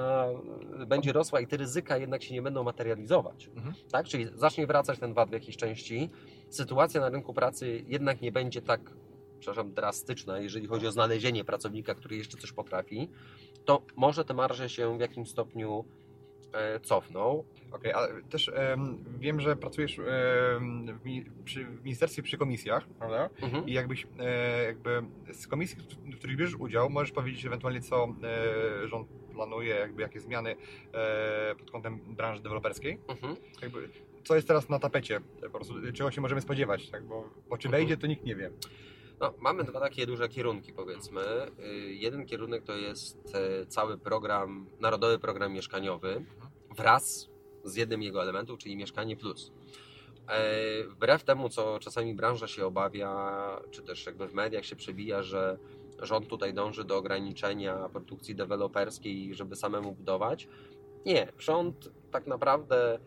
e, 0.79 0.85
będzie 0.85 1.13
rosła 1.13 1.39
i 1.39 1.47
te 1.47 1.57
ryzyka 1.57 1.97
jednak 1.97 2.23
się 2.23 2.33
nie 2.33 2.41
będą 2.41 2.63
materializować, 2.63 3.49
Mhm. 3.55 3.75
tak? 3.91 4.05
czyli 4.05 4.25
zacznie 4.35 4.67
wracać 4.67 4.99
ten 4.99 5.13
VAT 5.13 5.29
w 5.29 5.33
jakiejś 5.33 5.57
części, 5.57 6.09
sytuacja 6.55 7.01
na 7.01 7.09
rynku 7.09 7.33
pracy 7.33 7.83
jednak 7.87 8.21
nie 8.21 8.31
będzie 8.31 8.61
tak 8.61 8.81
przepraszam, 9.43 9.73
drastyczna, 9.73 10.39
jeżeli 10.39 10.67
chodzi 10.67 10.87
o 10.87 10.91
znalezienie 10.91 11.43
pracownika, 11.43 11.95
który 11.95 12.15
jeszcze 12.15 12.37
coś 12.37 12.51
potrafi, 12.51 13.09
to 13.65 13.81
może 13.95 14.25
te 14.25 14.33
marże 14.33 14.69
się 14.69 14.97
w 14.97 14.99
jakimś 14.99 15.29
stopniu 15.29 15.85
e, 16.53 16.79
cofną. 16.79 17.43
Okej, 17.71 17.93
ale 17.93 18.21
też 18.21 18.51
em, 18.53 19.03
wiem, 19.19 19.39
że 19.39 19.55
pracujesz 19.55 19.99
em, 19.99 20.99
w, 20.99 21.43
przy, 21.43 21.65
w 21.65 21.83
ministerstwie 21.83 22.23
przy 22.23 22.37
komisjach, 22.37 22.87
prawda? 22.87 23.29
Mhm. 23.41 23.67
I 23.67 23.73
jakbyś 23.73 24.07
e, 24.19 24.63
jakby 24.63 25.03
z 25.31 25.47
komisji, 25.47 25.77
w 26.05 26.17
których 26.17 26.37
bierzesz 26.37 26.55
udział, 26.55 26.89
możesz 26.89 27.11
powiedzieć 27.11 27.45
ewentualnie, 27.45 27.81
co 27.81 28.07
e, 28.83 28.87
rząd 28.87 29.07
planuje, 29.33 29.75
jakby 29.75 30.01
jakie 30.01 30.19
zmiany 30.19 30.55
e, 30.93 31.55
pod 31.55 31.71
kątem 31.71 31.99
branży 31.99 32.41
deweloperskiej. 32.41 32.99
Mhm. 33.07 33.35
Jakby, 33.61 33.89
co 34.23 34.35
jest 34.35 34.47
teraz 34.47 34.69
na 34.69 34.79
tapecie, 34.79 35.21
po 35.41 35.49
prostu, 35.49 35.73
czego 35.93 36.11
się 36.11 36.21
możemy 36.21 36.41
spodziewać, 36.41 36.89
tak? 36.89 37.03
bo, 37.05 37.29
bo 37.49 37.57
czy 37.57 37.67
Mhm. 37.67 37.81
wejdzie, 37.81 37.97
to 37.97 38.07
nikt 38.07 38.25
nie 38.25 38.35
wie. 38.35 38.51
No, 39.19 39.33
mamy 39.39 39.63
dwa 39.63 39.79
takie 39.79 40.05
duże 40.05 40.29
kierunki, 40.29 40.73
powiedzmy. 40.73 41.21
Y, 41.59 41.93
Jeden 41.93 42.25
kierunek 42.25 42.63
to 42.63 42.75
jest 42.77 43.35
e, 43.35 43.65
cały 43.65 43.97
program, 43.97 44.65
Narodowy 44.79 45.19
Program 45.19 45.53
Mieszkaniowy 45.53 46.25
wraz 46.75 47.29
z 47.63 47.75
jednym 47.75 48.01
jego 48.01 48.21
elementem, 48.21 48.57
czyli 48.57 48.75
Mieszkanie 48.77 49.15
Plus. 49.17 49.51
E, 50.29 50.83
Wbrew 50.83 51.23
temu, 51.23 51.49
co 51.49 51.79
czasami 51.79 52.15
branża 52.15 52.47
się 52.47 52.65
obawia, 52.65 53.61
czy 53.71 53.81
też 53.83 54.05
jakby 54.05 54.27
w 54.27 54.33
mediach 54.33 54.65
się 54.65 54.75
przebija, 54.75 55.23
że 55.23 55.57
rząd 56.01 56.27
tutaj 56.27 56.53
dąży 56.53 56.83
do 56.83 56.97
ograniczenia 56.97 57.89
produkcji 57.89 58.35
deweloperskiej, 58.35 59.35
żeby 59.35 59.55
samemu 59.55 59.91
budować. 59.91 60.47
Nie, 61.05 61.27
rząd 61.39 61.91
tak 62.11 62.27
naprawdę 62.27 62.99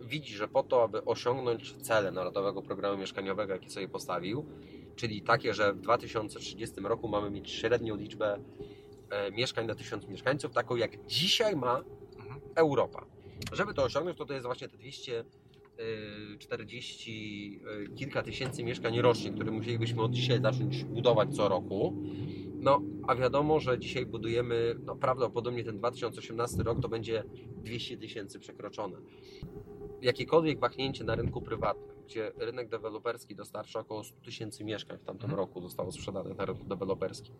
widzi, 0.00 0.34
że 0.34 0.48
po 0.48 0.62
to, 0.62 0.82
aby 0.82 1.04
osiągnąć 1.04 1.76
cele 1.76 2.10
Narodowego 2.10 2.62
Programu 2.62 2.98
Mieszkaniowego, 2.98 3.52
jaki 3.52 3.70
sobie 3.70 3.88
postawił, 3.88 4.44
czyli 4.96 5.22
takie, 5.22 5.54
że 5.54 5.72
w 5.72 5.80
2030 5.80 6.80
roku 6.80 7.08
mamy 7.08 7.30
mieć 7.30 7.50
średnią 7.50 7.96
liczbę 7.96 8.38
e, 9.10 9.30
mieszkań 9.30 9.66
na 9.66 9.74
tysiąc 9.74 10.08
mieszkańców, 10.08 10.52
taką 10.52 10.76
jak 10.76 11.06
dzisiaj 11.06 11.56
ma 11.56 11.84
Mhm. 12.24 12.40
Europa. 12.54 13.06
Żeby 13.52 13.74
to 13.74 13.82
osiągnąć, 13.82 14.18
to 14.18 14.26
to 14.26 14.32
jest 14.32 14.46
właśnie 14.46 14.68
te 14.68 14.76
240 14.76 17.60
e, 17.64 17.68
kilka 17.96 18.22
tysięcy 18.22 18.64
mieszkań 18.64 19.00
rocznie, 19.00 19.30
które 19.30 19.50
musielibyśmy 19.50 20.02
od 20.02 20.12
dzisiaj 20.12 20.42
zacząć 20.42 20.84
budować 20.84 21.36
co 21.36 21.48
roku. 21.48 21.94
No, 22.64 22.82
a 23.08 23.14
wiadomo, 23.14 23.60
że 23.60 23.78
dzisiaj 23.78 24.06
budujemy, 24.06 24.74
no 24.84 24.96
prawdopodobnie 24.96 25.64
ten 25.64 25.78
2018 25.78 26.62
rok 26.62 26.80
to 26.82 26.88
będzie 26.88 27.24
200 27.56 27.96
tysięcy 27.96 28.38
przekroczone. 28.38 28.98
Jakiekolwiek 30.02 30.58
wahnięcie 30.58 31.04
na 31.04 31.14
rynku 31.14 31.42
prywatnym, 31.42 31.96
gdzie 32.06 32.32
rynek 32.36 32.68
deweloperski 32.68 33.34
dostarcza 33.36 33.80
około 33.80 34.04
100 34.04 34.20
tysięcy 34.20 34.64
mieszkań 34.64 34.98
w 34.98 35.04
tamtym 35.04 35.30
Mhm. 35.30 35.38
roku 35.38 35.60
zostało 35.60 35.92
sprzedanych 35.92 36.36
na 36.36 36.44
rynku 36.44 36.64
deweloperskim. 36.64 37.34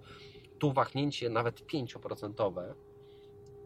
Tu 0.58 0.72
wahnięcie 0.72 1.30
nawet 1.30 1.66
5% 1.66 2.74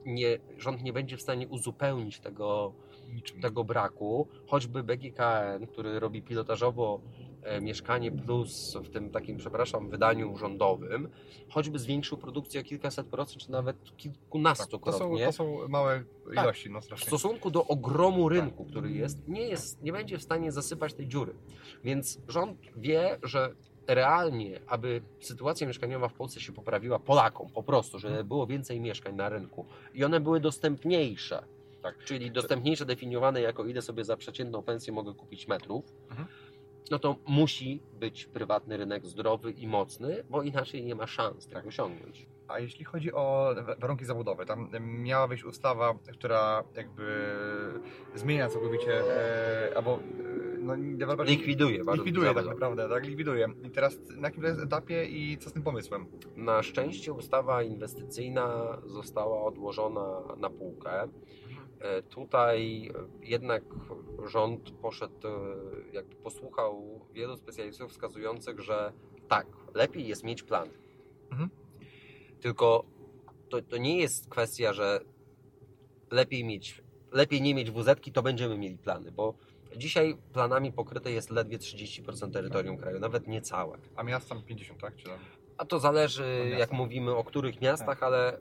nie, 0.06 0.38
rząd 0.56 0.82
nie 0.82 0.92
będzie 0.92 1.16
w 1.16 1.22
stanie 1.22 1.48
uzupełnić 1.48 2.20
tego, 2.20 2.72
Niczym. 3.14 3.40
tego 3.40 3.64
braku, 3.64 4.28
choćby 4.46 4.82
BGKN, 4.82 5.66
który 5.66 6.00
robi 6.00 6.22
pilotażowo 6.22 7.00
e, 7.42 7.60
Mieszkanie 7.60 8.12
Plus 8.12 8.76
w 8.84 8.90
tym 8.90 9.10
takim, 9.10 9.36
przepraszam, 9.36 9.90
wydaniu 9.90 10.36
rządowym, 10.36 11.08
choćby 11.48 11.78
zwiększył 11.78 12.18
produkcję 12.18 12.60
o 12.60 12.64
kilkaset 12.64 13.06
procent, 13.06 13.42
czy 13.42 13.50
nawet 13.50 13.76
Tak, 13.76 13.84
to, 13.84 13.90
są, 13.90 13.96
kilkunastokrotnie. 13.96 15.26
to 15.26 15.32
są 15.32 15.68
małe 15.68 16.04
Tak. 16.34 16.44
ilości, 16.44 16.70
no 16.70 16.80
w 16.80 16.84
strasznie. 16.84 17.06
stosunku 17.06 17.50
do 17.50 17.66
ogromu 17.66 18.28
rynku, 18.28 18.64
który 18.64 18.92
jest, 18.92 19.28
nie, 19.28 19.42
jest, 19.48 19.82
nie 19.82 19.92
będzie 19.92 20.18
w 20.18 20.22
stanie 20.22 20.52
zasypać 20.52 20.94
tej 20.94 21.08
dziury. 21.08 21.34
Więc 21.84 22.20
rząd 22.28 22.58
wie, 22.76 23.18
że 23.22 23.54
realnie, 23.86 24.60
aby 24.66 25.02
sytuacja 25.20 25.66
mieszkaniowa 25.66 26.08
w 26.08 26.14
Polsce 26.14 26.40
się 26.40 26.52
poprawiła 26.52 26.98
Polakom 26.98 27.50
po 27.50 27.62
prostu, 27.62 27.98
żeby 27.98 28.24
było 28.24 28.46
więcej 28.46 28.80
mieszkań 28.80 29.14
na 29.16 29.28
rynku 29.28 29.66
i 29.94 30.04
one 30.04 30.20
były 30.20 30.40
dostępniejsze, 30.40 31.42
Tak. 31.82 31.98
czyli 32.04 32.30
dostępniejsze 32.30 32.84
definiowane 32.86 33.40
jako 33.40 33.64
ile 33.64 33.82
sobie 33.82 34.04
za 34.04 34.16
przeciętną 34.16 34.62
pensję 34.62 34.92
mogę 34.92 35.14
kupić 35.14 35.48
metrów, 35.48 35.84
Mhm. 36.10 36.28
no 36.90 36.98
to 36.98 37.16
musi 37.26 37.80
być 38.00 38.26
prywatny 38.26 38.76
rynek 38.76 39.06
zdrowy 39.06 39.50
i 39.50 39.66
mocny, 39.66 40.24
bo 40.30 40.42
inaczej 40.42 40.84
nie 40.84 40.94
ma 40.94 41.06
szans 41.06 41.46
tego 41.46 41.60
Tak. 41.60 41.66
osiągnąć. 41.68 42.26
A 42.48 42.58
jeśli 42.60 42.84
chodzi 42.84 43.12
o 43.12 43.54
wa- 43.66 43.74
warunki 43.76 44.04
zabudowy, 44.04 44.46
tam 44.46 44.68
miała 45.02 45.28
być 45.28 45.44
ustawa, 45.44 45.94
która 46.12 46.64
jakby 46.74 47.26
zmienia 48.14 48.48
całkowicie, 48.48 49.00
e, 49.70 49.76
albo 49.76 49.94
e, 49.94 50.00
no, 50.58 50.74
deweloperzy 50.78 51.30
Likwiduje 51.30 51.78
likwiduje 51.92 52.26
tak 52.26 52.34
zawodowe. 52.36 52.54
naprawdę, 52.54 52.88
tak, 52.88 53.04
likwiduje. 53.06 53.48
I 53.64 53.70
teraz 53.70 53.98
na 54.16 54.28
jakim 54.28 54.42
to 54.42 54.48
jest 54.48 54.60
etapie 54.60 55.04
i 55.04 55.38
co 55.38 55.50
z 55.50 55.52
tym 55.52 55.62
pomysłem? 55.62 56.06
Na 56.36 56.62
szczęście 56.62 57.12
ustawa 57.12 57.62
inwestycyjna 57.62 58.78
została 58.86 59.44
odłożona 59.44 60.20
na 60.36 60.50
półkę. 60.50 61.08
E, 61.80 62.02
Tutaj 62.02 62.90
jednak 63.22 63.62
rząd 64.24 64.70
poszedł, 64.70 65.28
e, 65.28 65.30
jakby 65.92 66.16
posłuchał 66.16 67.00
wielu 67.12 67.36
specjalistów 67.36 67.90
wskazujących, 67.90 68.60
że 68.60 68.92
tak, 69.28 69.46
lepiej 69.74 70.08
jest 70.08 70.24
mieć 70.24 70.42
plan. 70.42 70.68
Mhm. 71.30 71.50
Tylko 72.40 72.84
to, 73.48 73.62
to 73.62 73.76
nie 73.76 73.98
jest 73.98 74.28
kwestia, 74.28 74.72
że 74.72 75.00
lepiej 76.10 76.44
mieć, 76.44 76.82
lepiej 77.12 77.42
nie 77.42 77.54
mieć 77.54 77.70
wz 77.70 78.00
to 78.12 78.22
będziemy 78.22 78.58
mieli 78.58 78.78
plany, 78.78 79.12
bo 79.12 79.34
dzisiaj 79.76 80.16
planami 80.32 80.72
pokryte 80.72 81.12
jest 81.12 81.30
ledwie 81.30 81.58
30% 81.58 82.32
terytorium 82.32 82.76
kraju, 82.76 82.98
nawet 82.98 83.26
nie 83.26 83.42
całe. 83.42 83.78
A 83.96 84.02
miast 84.02 84.28
tam 84.28 84.42
50, 84.42 84.80
tak? 84.80 84.96
Czy? 84.96 85.08
A 85.58 85.64
to 85.64 85.78
zależy, 85.78 86.54
jak 86.58 86.72
mówimy 86.72 87.14
o 87.14 87.24
których 87.24 87.60
miastach, 87.60 88.02
ale 88.02 88.38
y, 88.38 88.40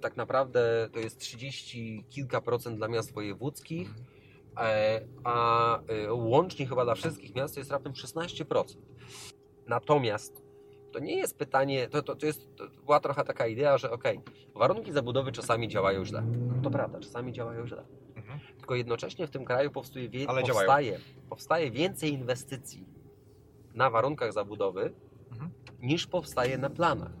tak 0.00 0.16
naprawdę 0.16 0.88
to 0.92 0.98
jest 0.98 1.18
30 1.18 2.04
kilka 2.10 2.40
procent 2.40 2.76
dla 2.76 2.88
miast 2.88 3.12
wojewódzkich, 3.14 3.94
e, 4.56 5.00
a 5.24 5.78
y, 5.78 6.12
łącznie 6.12 6.66
chyba 6.66 6.84
dla 6.84 6.94
wszystkich 6.94 7.34
miast 7.34 7.54
to 7.54 7.60
jest 7.60 7.70
raptem 7.70 7.92
16%. 7.92 8.78
Natomiast 9.66 10.42
to 10.92 10.98
nie 10.98 11.16
jest 11.16 11.38
pytanie, 11.38 11.88
to, 11.88 12.02
to, 12.02 12.16
to, 12.16 12.26
jest, 12.26 12.56
to 12.56 12.64
była 12.84 13.00
trochę 13.00 13.24
taka 13.24 13.46
idea, 13.46 13.78
że 13.78 13.90
okej, 13.90 14.20
warunki 14.54 14.92
zabudowy 14.92 15.32
czasami 15.32 15.68
działają 15.68 16.04
źle. 16.04 16.22
To 16.62 16.70
prawda, 16.70 17.00
czasami 17.00 17.32
działają 17.32 17.66
źle. 17.66 17.84
Mhm. 18.16 18.40
Tylko 18.58 18.74
jednocześnie 18.74 19.26
w 19.26 19.30
tym 19.30 19.44
kraju 19.44 19.70
działają. 20.46 20.66
powstaje, 20.66 20.98
powstaje 21.28 21.70
więcej 21.70 22.12
inwestycji 22.12 22.86
na 23.74 23.90
warunkach 23.90 24.32
zabudowy 24.32 24.92
Mhm. 25.32 25.50
niż 25.82 26.06
powstaje 26.06 26.58
na 26.58 26.70
planach. 26.70 27.12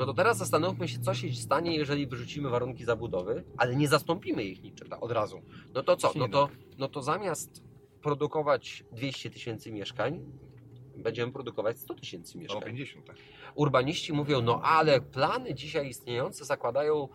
No 0.00 0.06
to 0.06 0.14
teraz 0.14 0.38
zastanówmy 0.38 0.88
się, 0.88 0.98
co 0.98 1.14
się 1.14 1.32
stanie, 1.32 1.76
jeżeli 1.76 2.06
wyrzucimy 2.06 2.50
warunki 2.50 2.84
zabudowy, 2.84 3.44
ale 3.56 3.76
nie 3.76 3.88
zastąpimy 3.88 4.44
ich 4.44 4.62
niczym. 4.62 4.88
Tak, 4.88 5.02
od 5.02 5.12
razu. 5.12 5.42
No 5.74 5.82
to 5.82 5.96
co? 5.96 6.12
No 6.16 6.28
to, 6.28 6.48
no 6.78 6.88
to 6.88 7.02
zamiast 7.02 7.62
produkować 8.02 8.84
200 8.92 9.30
tysięcy 9.30 9.72
mieszkań, 9.72 10.24
będziemy 10.96 11.32
produkować 11.32 11.78
100 11.78 11.94
tysięcy 11.94 12.38
Albo 12.38 12.42
mieszkań. 12.42 12.62
50, 12.64 13.06
tak. 13.06 13.16
Urbaniści 13.54 14.12
mówią, 14.12 14.42
no 14.42 14.62
ale 14.62 15.00
plany 15.00 15.54
dzisiaj 15.54 15.88
istniejące 15.88 16.44
zakładają 16.44 17.08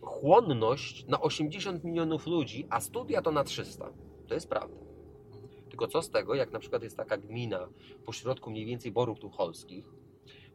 chłonność 0.00 1.06
na 1.06 1.20
80 1.20 1.84
milionów 1.84 2.26
ludzi, 2.26 2.66
a 2.70 2.80
studia 2.80 3.22
to 3.22 3.32
na 3.32 3.44
300. 3.44 3.92
To 4.28 4.34
jest 4.34 4.48
prawda. 4.48 4.76
Tylko 5.68 5.88
co 5.88 6.02
z 6.02 6.10
tego, 6.10 6.34
jak 6.34 6.52
na 6.52 6.58
przykład 6.58 6.82
jest 6.82 6.96
taka 6.96 7.16
gmina 7.16 7.68
pośrodku 8.04 8.50
mniej 8.50 8.66
więcej 8.66 8.92
Borów 8.92 9.20
Tucholskich, 9.20 9.99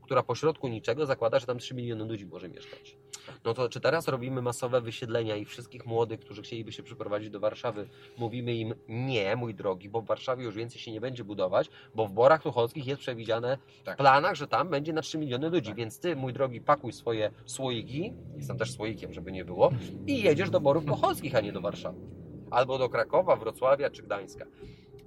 która 0.05 0.23
pośrodku 0.23 0.67
niczego 0.67 1.05
zakłada, 1.05 1.39
że 1.39 1.45
tam 1.45 1.59
3 1.59 1.75
miliony 1.75 2.05
ludzi 2.05 2.25
może 2.25 2.49
mieszkać. 2.49 2.97
No 3.45 3.53
to 3.53 3.69
czy 3.69 3.79
teraz 3.79 4.07
robimy 4.07 4.41
masowe 4.41 4.81
wysiedlenia 4.81 5.35
i 5.35 5.45
wszystkich 5.45 5.85
młodych, 5.85 6.19
którzy 6.19 6.41
chcieliby 6.41 6.71
się 6.71 6.83
przeprowadzić 6.83 7.29
do 7.29 7.39
Warszawy, 7.39 7.87
mówimy 8.17 8.55
im 8.55 8.73
nie, 8.89 9.35
mój 9.35 9.55
drogi, 9.55 9.89
bo 9.89 10.01
w 10.01 10.05
Warszawie 10.05 10.43
już 10.43 10.55
więcej 10.55 10.81
się 10.81 10.91
nie 10.91 11.01
będzie 11.01 11.23
budować, 11.23 11.69
bo 11.95 12.07
w 12.07 12.11
Borach 12.11 12.43
Tucholskich 12.43 12.87
jest 12.87 13.01
przewidziane 13.01 13.57
Tak. 13.83 13.95
w 13.95 13.97
planach, 13.97 14.35
że 14.35 14.47
tam 14.47 14.69
będzie 14.69 14.93
na 14.93 15.01
3 15.01 15.17
miliony 15.17 15.49
ludzi, 15.49 15.69
Tak. 15.69 15.77
więc 15.77 15.99
ty, 15.99 16.15
mój 16.15 16.33
drogi, 16.33 16.61
pakuj 16.61 16.93
swoje 16.93 17.31
słoiki, 17.45 18.13
jestem 18.37 18.57
też 18.57 18.71
słoikiem, 18.73 19.13
żeby 19.13 19.31
nie 19.31 19.45
było, 19.45 19.71
i 20.07 20.23
jedziesz 20.23 20.49
do 20.49 20.59
Borów 20.61 20.85
Tucholskich, 20.85 21.35
a 21.35 21.41
nie 21.41 21.51
do 21.51 21.61
Warszawy. 21.61 21.99
Albo 22.51 22.77
do 22.77 22.89
Krakowa, 22.89 23.35
Wrocławia 23.35 23.89
czy 23.89 24.03
Gdańska. 24.03 24.45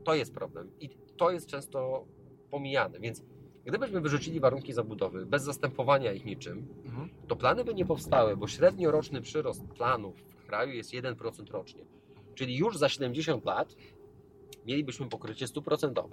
To 0.05 0.14
jest 0.14 0.35
problem 0.35 0.71
i 0.81 0.88
to 1.17 1.31
jest 1.31 1.47
często 1.47 2.05
pomijane, 2.50 3.00
więc 3.00 3.23
gdybyśmy 3.69 4.01
wyrzucili 4.01 4.41
warunki 4.41 4.73
zabudowy 4.73 5.27
bez 5.27 5.43
zastępowania 5.43 6.13
ich 6.13 6.25
niczym, 6.25 6.67
Mhm. 6.85 7.09
to 7.29 7.37
plany 7.37 7.65
by 7.65 7.75
nie 7.75 7.87
powstały, 7.87 8.37
bo 8.37 8.49
średnioroczny 8.49 9.21
przyrost 9.21 9.65
planów 9.65 10.17
w 10.21 10.47
kraju 10.47 10.73
jest 10.73 10.93
1% 10.93 11.51
rocznie. 11.51 11.85
Czyli 12.35 12.57
już 12.57 12.77
za 12.77 12.89
70 12.89 13.45
lat 13.45 13.77
mielibyśmy 14.67 15.09
pokrycie 15.09 15.47
100%. 15.47 16.09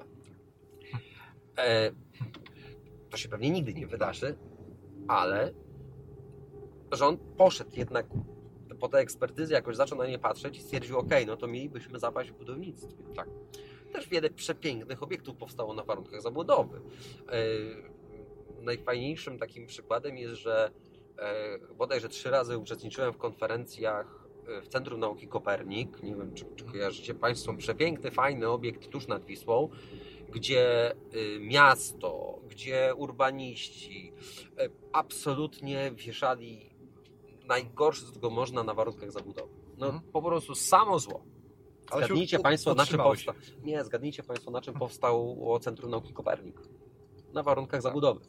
E, 1.58 1.92
to 3.10 3.18
się 3.18 3.30
pewnie 3.30 3.50
nigdy 3.50 3.74
nie 3.74 3.88
wydarzy, 3.88 4.36
ale 5.08 5.54
rząd 6.92 7.22
poszedł 7.38 7.72
jednak 7.78 8.06
po 8.80 8.90
tej 8.90 9.02
ekspertyzy, 9.04 9.54
jakoś 9.54 9.76
zaczął 9.76 9.98
na 9.98 10.08
nie 10.08 10.20
patrzeć 10.20 10.58
i 10.58 10.62
stwierdził, 10.62 10.98
ok, 11.00 11.10
no 11.28 11.38
to 11.38 11.48
mielibyśmy 11.48 12.00
zapaść 12.00 12.32
w 12.32 12.38
budownictwie. 12.38 13.04
Tak. 13.16 13.30
Też 13.96 14.08
wiele 14.10 14.30
przepięknych 14.30 15.04
obiektów 15.04 15.38
powstało 15.38 15.74
na 15.74 15.84
warunkach 15.84 16.22
zabudowy. 16.22 16.82
E, 17.30 17.42
najfajniejszym 18.62 19.40
takim 19.40 19.68
przykładem 19.68 20.18
jest, 20.18 20.36
że 20.42 20.72
e, 21.20 21.60
bodajże 21.78 22.10
trzy 22.10 22.30
razy 22.30 22.58
uczestniczyłem 22.58 23.14
w 23.14 23.18
konferencjach 23.18 24.28
e, 24.48 24.62
w 24.62 24.68
Centrum 24.68 25.00
Nauki 25.00 25.28
Kopernik. 25.28 26.04
Nie 26.04 26.16
wiem, 26.16 26.34
czy, 26.34 26.46
czy 26.56 26.66
kojarzycie 26.66 27.14
Państwo. 27.14 27.54
Przepiękny, 27.54 28.12
fajny 28.12 28.50
obiekt 28.50 28.90
tuż 28.90 29.08
nad 29.08 29.26
Wisłą, 29.26 29.70
gdzie 30.30 30.96
miasto, 31.40 32.40
gdzie 32.50 32.94
urbaniści 32.98 34.14
absolutnie 34.94 35.92
wieszali 35.92 36.70
najgorsze, 37.48 38.06
co 38.06 38.12
tylko 38.12 38.30
można 38.30 38.64
na 38.64 38.74
warunkach 38.74 39.12
zabudowy. 39.12 39.54
No 39.78 39.86
Mhm. 39.86 40.12
po 40.12 40.22
prostu 40.22 40.56
samo 40.56 41.00
zło. 41.00 41.24
Zgadnijcie 41.94 42.40
Państwo, 42.40 42.76
na 42.76 42.86
czym 42.86 42.98
powstał. 42.98 43.36
Nie, 43.64 43.84
zgadnijcie 43.84 44.24
Państwo, 44.24 44.52
na 44.52 44.62
czym 44.62 44.74
powstało 44.74 45.60
Centrum 45.60 45.92
Nauki 45.92 46.14
Kopernik. 46.14 46.62
Na 47.34 47.44
warunkach 47.44 47.82
zabudowy. 47.82 48.22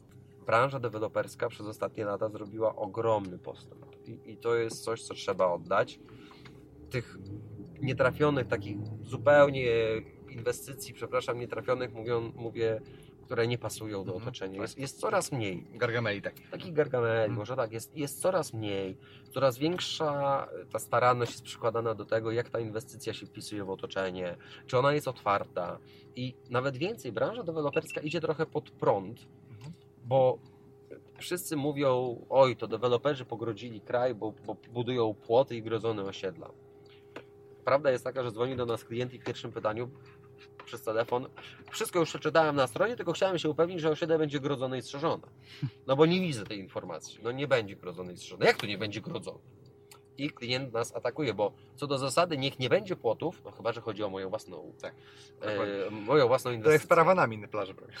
Branża 0.45 0.79
deweloperska 0.79 1.49
przez 1.49 1.67
ostatnie 1.67 2.05
lata 2.05 2.29
zrobiła 2.29 2.75
ogromny 2.75 3.39
postęp. 3.39 3.85
I, 4.05 4.31
I 4.31 4.37
to 4.37 4.55
jest 4.55 4.83
coś, 4.83 5.03
co 5.03 5.13
trzeba 5.13 5.47
oddać. 5.47 5.99
Tych 6.89 7.17
nietrafionych, 7.81 8.47
takich 8.47 8.77
zupełnie 9.01 9.67
inwestycji, 10.29 10.93
przepraszam, 10.93 11.39
nietrafionych, 11.39 11.93
mówią, 11.93 12.31
mówię, 12.35 12.81
które 13.27 13.47
nie 13.47 13.57
pasują 13.57 14.03
do 14.03 14.11
Mhm, 14.11 14.23
otoczenia, 14.23 14.53
tak. 14.53 14.61
jest, 14.61 14.77
jest 14.77 14.99
coraz 14.99 15.31
mniej. 15.31 15.67
Gargameli 15.73 16.21
taki. 16.21 16.43
Takich 16.43 16.73
gargameli, 16.73 17.19
Mhm. 17.19 17.33
może 17.33 17.55
tak, 17.55 17.71
jest, 17.71 17.97
jest 17.97 18.21
coraz 18.21 18.53
mniej. 18.53 18.97
Coraz 19.33 19.57
większa 19.57 20.47
ta 20.71 20.79
staranność 20.79 21.31
jest 21.31 21.43
przykładana 21.43 21.95
do 21.95 22.05
tego, 22.05 22.31
jak 22.31 22.49
ta 22.49 22.59
inwestycja 22.59 23.13
się 23.13 23.25
wpisuje 23.25 23.63
w 23.63 23.69
otoczenie, 23.69 24.35
czy 24.67 24.77
ona 24.77 24.93
jest 24.93 25.07
otwarta. 25.07 25.79
I 26.15 26.35
nawet 26.49 26.77
więcej, 26.77 27.11
branża 27.11 27.43
deweloperska 27.43 28.01
idzie 28.01 28.21
trochę 28.21 28.45
pod 28.45 28.71
prąd, 28.71 29.27
Mhm. 29.49 29.73
bo 30.05 30.37
wszyscy 31.17 31.55
mówią, 31.55 32.25
oj, 32.29 32.55
to 32.55 32.67
deweloperzy 32.67 33.25
pogrodzili 33.25 33.81
kraj, 33.81 34.15
bo, 34.15 34.33
bo 34.45 34.55
budują 34.73 35.13
płoty 35.13 35.55
i 35.55 35.61
grodzone 35.63 36.03
osiedla. 36.03 36.49
Prawda 37.65 37.91
jest 37.91 38.03
taka, 38.03 38.23
że 38.23 38.31
dzwoni 38.31 38.55
do 38.55 38.65
nas 38.65 38.83
klient 38.83 39.13
i 39.13 39.19
w 39.19 39.23
pierwszym 39.23 39.51
pytaniu 39.51 39.89
przez 40.67 40.81
telefon, 40.81 41.27
wszystko 41.71 41.99
już 41.99 42.09
przeczytałem 42.09 42.55
na 42.55 42.67
stronie, 42.67 42.95
tylko 42.95 43.13
chciałem 43.13 43.39
się 43.39 43.49
upewnić, 43.49 43.81
że 43.81 43.89
osiedle 43.89 44.17
będzie 44.17 44.39
grodzone 44.39 44.77
i 44.77 44.81
strzeżone. 44.81 45.27
No 45.87 45.95
bo 45.95 46.05
nie 46.05 46.19
widzę 46.19 46.43
tej 46.45 46.59
informacji. 46.59 47.19
No 47.23 47.31
nie 47.31 47.47
będzie 47.47 47.75
grodzone 47.75 48.13
i 48.13 48.17
strzeżone. 48.17 48.45
Jak 48.45 48.57
to 48.57 48.65
nie 48.65 48.77
będzie 48.77 49.01
grodzone? 49.01 49.39
I 50.17 50.29
klient 50.31 50.73
nas 50.73 50.95
atakuje, 50.95 51.33
bo 51.33 51.51
co 51.75 51.87
do 51.87 51.97
zasady 51.97 52.37
niech 52.37 52.59
nie 52.59 52.69
będzie 52.69 52.95
płotów, 52.95 53.41
no 53.45 53.51
chyba, 53.51 53.71
że 53.71 53.81
chodzi 53.81 54.03
o 54.03 54.09
moją 54.09 54.29
własną, 54.29 54.73
Tak, 54.81 54.93
e, 55.41 55.91
moją 55.91 56.27
własną 56.27 56.49
To 56.49 56.53
jak 56.53 56.59
inwestycję. 56.59 56.85
z 56.85 56.89
parawanami 56.89 57.37
na 57.37 57.47
plaży 57.47 57.73
prawie. 57.73 57.93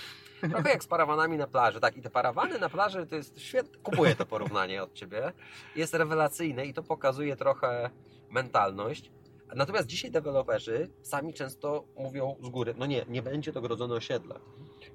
Trochę 0.49 0.69
jak 0.69 0.83
z 0.83 0.87
parawanami 0.87 1.37
na 1.37 1.47
plaży. 1.47 1.79
Tak, 1.79 1.97
i 1.97 2.01
te 2.01 2.09
parawany 2.09 2.59
na 2.59 2.69
plaży 2.69 3.05
to 3.07 3.15
jest 3.15 3.39
świetne. 3.41 3.77
Kupuję 3.83 4.15
to 4.15 4.25
porównanie 4.25 4.83
od 4.83 4.93
ciebie. 4.93 5.33
Jest 5.75 5.93
rewelacyjne 5.93 6.65
i 6.65 6.73
to 6.73 6.83
pokazuje 6.83 7.35
trochę 7.35 7.89
mentalność. 8.29 9.11
Natomiast 9.55 9.87
dzisiaj 9.87 10.11
deweloperzy 10.11 10.89
sami 11.01 11.33
często 11.33 11.83
mówią 11.97 12.35
z 12.43 12.49
góry, 12.49 12.73
no 12.77 12.85
nie, 12.85 13.05
nie 13.09 13.21
będzie 13.21 13.53
to 13.53 13.61
grodzone 13.61 13.95
osiedle. 13.95 14.39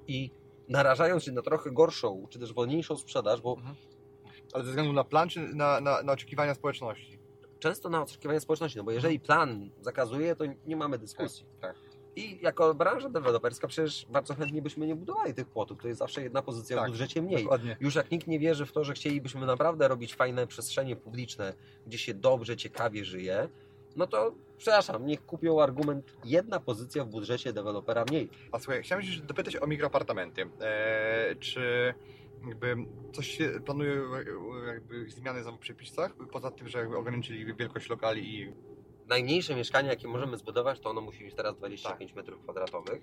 I 0.07 0.31
narażając 0.69 1.23
się 1.23 1.31
na 1.31 1.41
trochę 1.41 1.71
gorszą, 1.71 2.27
czy 2.29 2.39
też 2.39 2.53
wolniejszą 2.53 2.95
sprzedaż, 2.97 3.41
bo 3.41 3.57
Ale 4.53 4.63
ze 4.63 4.69
względu 4.69 4.93
na 4.93 5.03
plan, 5.03 5.29
czy 5.29 5.39
na, 5.39 5.81
na, 5.81 6.01
na 6.03 6.13
oczekiwania 6.13 6.53
społeczności? 6.55 7.19
często 7.59 7.89
na 7.89 8.01
oczekiwania 8.01 8.39
społeczności, 8.39 8.77
no 8.77 8.83
bo 8.83 8.91
jeżeli 8.91 9.19
plan 9.19 9.69
zakazuje, 9.81 10.35
to 10.35 10.43
nie 10.65 10.75
mamy 10.75 10.97
dyskusji. 10.99 11.45
tak. 11.61 11.75
I 12.15 12.39
jako 12.41 12.73
branża 12.73 13.09
deweloperska 13.09 13.67
przecież 13.67 14.05
bardzo 14.09 14.35
chętnie 14.35 14.61
byśmy 14.61 14.87
nie 14.87 14.95
budowali 14.95 15.33
tych 15.33 15.47
płotów. 15.47 15.81
To 15.81 15.87
jest 15.87 15.99
zawsze 15.99 16.21
jedna 16.23 16.41
pozycja 16.41 16.77
Tak, 16.77 16.87
w 16.87 16.91
budżecie 16.91 17.21
mniej. 17.21 17.43
Dokładnie. 17.43 17.77
Już 17.79 17.95
jak 17.95 18.11
nikt 18.11 18.27
nie 18.27 18.39
wierzy 18.39 18.65
w 18.65 18.71
to, 18.71 18.83
że 18.83 18.93
chcielibyśmy 18.93 19.45
naprawdę 19.45 19.87
robić 19.87 20.15
fajne 20.15 20.47
przestrzenie 20.47 20.95
publiczne, 20.95 21.53
gdzie 21.87 21.97
się 21.97 22.13
dobrze, 22.13 22.57
ciekawie 22.57 23.05
żyje, 23.05 23.49
no 23.95 24.07
to 24.07 24.35
przepraszam, 24.57 25.05
niech 25.05 25.25
kupią 25.25 25.61
argument 25.61 26.17
jedna 26.25 26.59
pozycja 26.59 27.05
w 27.05 27.07
budżecie 27.07 27.53
dewelopera 27.53 28.05
mniej. 28.09 28.29
A 28.51 28.59
słuchaj, 28.59 28.83
chciałem 28.83 29.05
się 29.05 29.21
dopytać 29.21 29.55
o 29.55 29.67
mikroapartamenty. 29.67 30.41
Eee, 30.41 31.35
czy 31.35 31.93
jakby 32.47 32.75
coś 33.13 33.27
się 33.27 33.49
planuje 33.65 34.01
jakby 34.67 35.09
zmiany 35.09 35.43
w 35.43 35.57
przepisach, 35.57 36.13
poza 36.31 36.51
tym, 36.51 36.67
że 36.67 36.79
jakby 36.79 36.97
ograniczyli 36.97 37.55
wielkość 37.55 37.89
lokali 37.89 38.39
i 38.39 38.53
Najmniejsze 39.07 39.55
mieszkanie, 39.55 39.89
jakie 39.89 40.07
możemy 40.07 40.37
zbudować, 40.37 40.79
to 40.79 40.89
ono 40.89 41.01
musi 41.01 41.23
mieć 41.23 41.35
teraz 41.35 41.57
25 41.57 42.15
metrów 42.15 42.41
kwadratowych. 42.43 43.01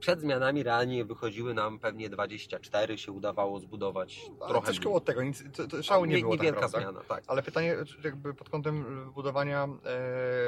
Przed 0.00 0.20
zmianami 0.20 0.62
realnie 0.62 1.04
wychodziły 1.04 1.54
nam 1.54 1.78
pewnie 1.78 2.10
24, 2.10 2.98
się 2.98 3.12
udawało 3.12 3.58
zbudować 3.60 4.20
ale 4.40 4.48
trochę 4.50 4.66
coś 4.66 4.80
koło 4.80 5.00
tego, 5.00 5.22
nic, 5.22 5.44
to, 5.56 5.66
to 5.68 5.82
szału 5.82 6.04
nie, 6.04 6.14
Nie- 6.14 6.20
było 6.22 6.34
Niewielka 6.34 6.60
tak 6.60 6.70
zmiana, 6.70 7.00
tak. 7.08 7.24
Ale 7.26 7.42
pytanie 7.42 7.76
czy 7.86 7.96
jakby 8.04 8.34
pod 8.34 8.48
kątem 8.48 8.84
budowania 9.14 9.68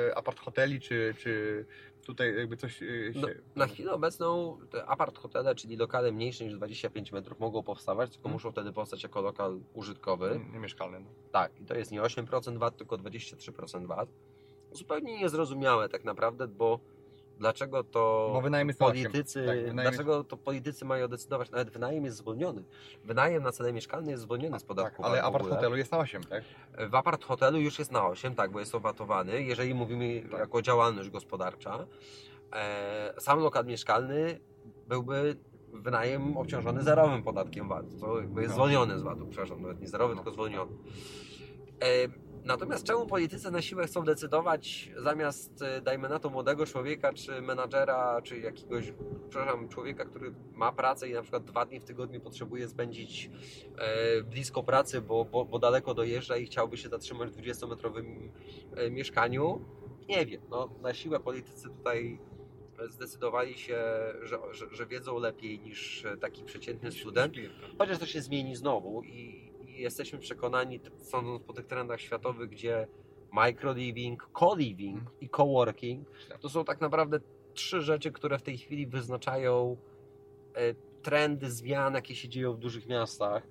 e, 0.09 0.17
apart 0.19 0.41
hoteli, 0.41 0.81
czy, 0.81 1.15
czy 1.19 1.65
tutaj 2.07 2.37
jakby 2.37 2.57
coś 2.57 2.83
e, 2.83 2.87
się... 3.15 3.21
No, 3.21 3.29
na 3.57 3.67
chwilę 3.67 3.93
obecną 3.93 4.59
te 4.71 4.87
apart 4.87 5.19
hotele, 5.19 5.55
czyli 5.55 5.77
lokale 5.77 6.13
mniejsze 6.13 6.45
niż 6.45 6.55
25 6.55 7.13
metrów 7.13 7.41
mogą 7.41 7.63
powstawać, 7.63 8.11
tylko 8.11 8.21
Mhm. 8.29 8.33
muszą 8.35 8.53
wtedy 8.53 8.73
powstać 8.73 9.03
jako 9.03 9.21
lokal 9.21 9.61
użytkowy. 9.75 10.41
nie- 10.47 10.53
niemieszkalny. 10.53 11.01
No. 11.01 11.07
Tak, 11.33 11.61
i 11.61 11.65
to 11.65 11.75
jest 11.75 11.91
nie 11.93 12.03
8% 12.03 12.59
VAT, 12.59 12.77
tylko 12.77 12.97
23% 12.99 13.87
VAT. 13.87 14.09
Zupełnie 14.73 15.19
niezrozumiałe 15.19 15.89
tak 15.89 16.05
naprawdę, 16.05 16.49
bo 16.49 16.81
dlaczego 17.43 17.85
to 17.85 18.41
politycy, 18.79 19.47
Tak, 19.47 19.57
wynajem 19.65 19.91
dlaczego 19.93 20.25
to 20.25 20.37
politycy 20.37 20.85
mają 20.85 21.09
decydować, 21.09 21.51
nawet 21.51 21.71
wynajem 21.71 22.05
jest 22.05 22.17
zwolniony. 22.17 22.65
Wynajem 23.05 23.43
na 23.43 23.53
cele 23.53 23.73
mieszkalne 23.73 24.11
jest 24.11 24.23
zwolniony 24.23 24.59
z 24.59 24.63
Tak, 24.63 24.69
podatku 24.69 25.05
ale 25.05 25.23
VAT 25.23 25.25
w 25.25 25.29
apart 25.37 25.49
hotelu 25.49 25.77
jest 25.77 25.93
na 25.93 25.99
8, 25.99 26.25
tak? 26.25 26.45
W 26.91 26.95
apart 26.95 27.25
hotelu 27.25 27.59
już 27.61 27.79
jest 27.79 27.93
na 27.93 28.07
8, 28.07 28.35
tak, 28.35 28.51
bo 28.53 28.61
jest 28.61 28.75
owatowany, 28.75 29.43
jeżeli 29.43 29.75
mówimy 29.75 30.23
Tak. 30.31 30.41
jako 30.41 30.63
działalność 30.63 31.11
gospodarcza. 31.11 31.87
E, 32.53 33.15
sam 33.19 33.39
lokal 33.41 33.67
mieszkalny 33.67 34.41
byłby 34.89 35.37
wynajem 35.73 36.37
obciążony 36.37 36.83
zerowym 36.83 37.23
podatkiem 37.23 37.69
VAT. 37.69 37.87
To 38.01 38.21
jakby 38.21 38.41
jest 38.43 38.51
No. 38.53 38.55
zwolniony 38.55 38.99
z 38.99 39.03
VAT-u, 39.03 39.27
przepraszam, 39.27 39.63
nawet 39.63 39.81
nie 39.81 39.89
zerowy, 39.89 40.15
No. 40.15 40.21
tylko 40.23 40.31
zwolniony. 40.35 40.73
E, 41.81 41.87
natomiast 42.45 42.85
czemu 42.85 43.07
politycy 43.07 43.51
na 43.51 43.63
siłę 43.63 43.87
chcą 43.87 44.05
decydować 44.05 44.91
zamiast, 44.97 45.63
e, 45.63 45.81
dajmy 45.81 46.09
na 46.09 46.19
to, 46.19 46.31
młodego 46.31 46.67
człowieka, 46.67 47.13
czy 47.13 47.43
menadżera, 47.43 48.23
czy 48.23 48.39
jakiegoś, 48.39 48.93
przepraszam, 49.31 49.69
człowieka, 49.69 50.05
który 50.05 50.35
ma 50.55 50.73
pracę 50.73 51.09
i 51.09 51.13
na 51.13 51.23
przykład 51.23 51.45
dwa 51.45 51.67
dni 51.67 51.81
w 51.81 51.85
tygodniu 51.85 52.21
potrzebuje 52.21 52.69
spędzić 52.69 53.31
e, 53.79 54.23
blisko 54.23 54.63
pracy, 54.63 55.01
bo, 55.01 55.25
bo, 55.25 55.45
bo 55.45 55.59
daleko 55.59 55.95
dojeżdża 55.95 56.37
i 56.37 56.47
chciałby 56.47 56.77
się 56.77 56.89
zatrzymać 56.89 57.31
w 57.31 57.37
20-metrowym 57.37 58.31
e, 58.77 58.91
mieszkaniu. 58.91 59.65
Nie 60.09 60.27
wiem, 60.27 60.43
no, 60.51 60.69
na 60.83 60.95
siłę 60.95 61.21
politycy 61.21 61.69
tutaj 61.69 62.19
zdecydowali 62.89 63.59
się, 63.59 63.85
że, 64.23 64.39
że, 64.51 64.67
że 64.71 64.87
wiedzą 64.87 65.19
lepiej 65.19 65.61
niż 65.61 66.07
taki 66.21 66.45
przeciętny 66.45 66.93
student. 66.93 67.35
Chociaż 67.79 67.99
to 67.99 68.07
się 68.07 68.21
zmieni 68.21 68.57
znowu 68.57 69.03
i 69.03 69.52
jesteśmy 69.83 70.19
przekonani, 70.19 70.81
sądząc 71.01 71.43
po 71.43 71.53
tych 71.53 71.67
trendach 71.67 72.01
światowych, 72.01 72.51
gdzie 72.51 72.87
microliving, 73.33 74.29
co-living 74.39 75.01
i 75.21 75.29
coworking 75.29 76.09
to 76.41 76.49
są 76.49 76.65
tak 76.65 76.81
naprawdę 76.81 77.21
trzy 77.55 77.83
rzeczy, 77.83 78.13
które 78.13 78.39
w 78.39 78.43
tej 78.43 78.59
chwili 78.59 78.87
wyznaczają 78.87 79.77
e, 80.55 80.75
trendy 81.03 81.51
zmian, 81.51 81.95
jakie 81.95 82.15
się 82.15 82.29
dzieją 82.29 82.53
w 82.53 82.59
dużych 82.59 82.87
miastach. 82.87 83.47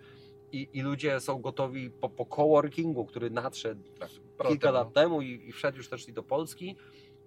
I, 0.52 0.70
I 0.74 0.82
ludzie 0.82 1.20
są 1.20 1.42
gotowi 1.42 1.90
po, 1.90 2.10
po 2.10 2.26
coworkingu, 2.26 3.06
który 3.06 3.30
nadszedł 3.30 3.82
kilka 4.48 4.72
lat 4.72 4.94
temu 4.94 5.22
i, 5.22 5.50
i 5.50 5.52
wszedł 5.52 5.78
już 5.78 5.90
też 5.90 6.08
i 6.08 6.14
do 6.14 6.24
Polski. 6.24 6.76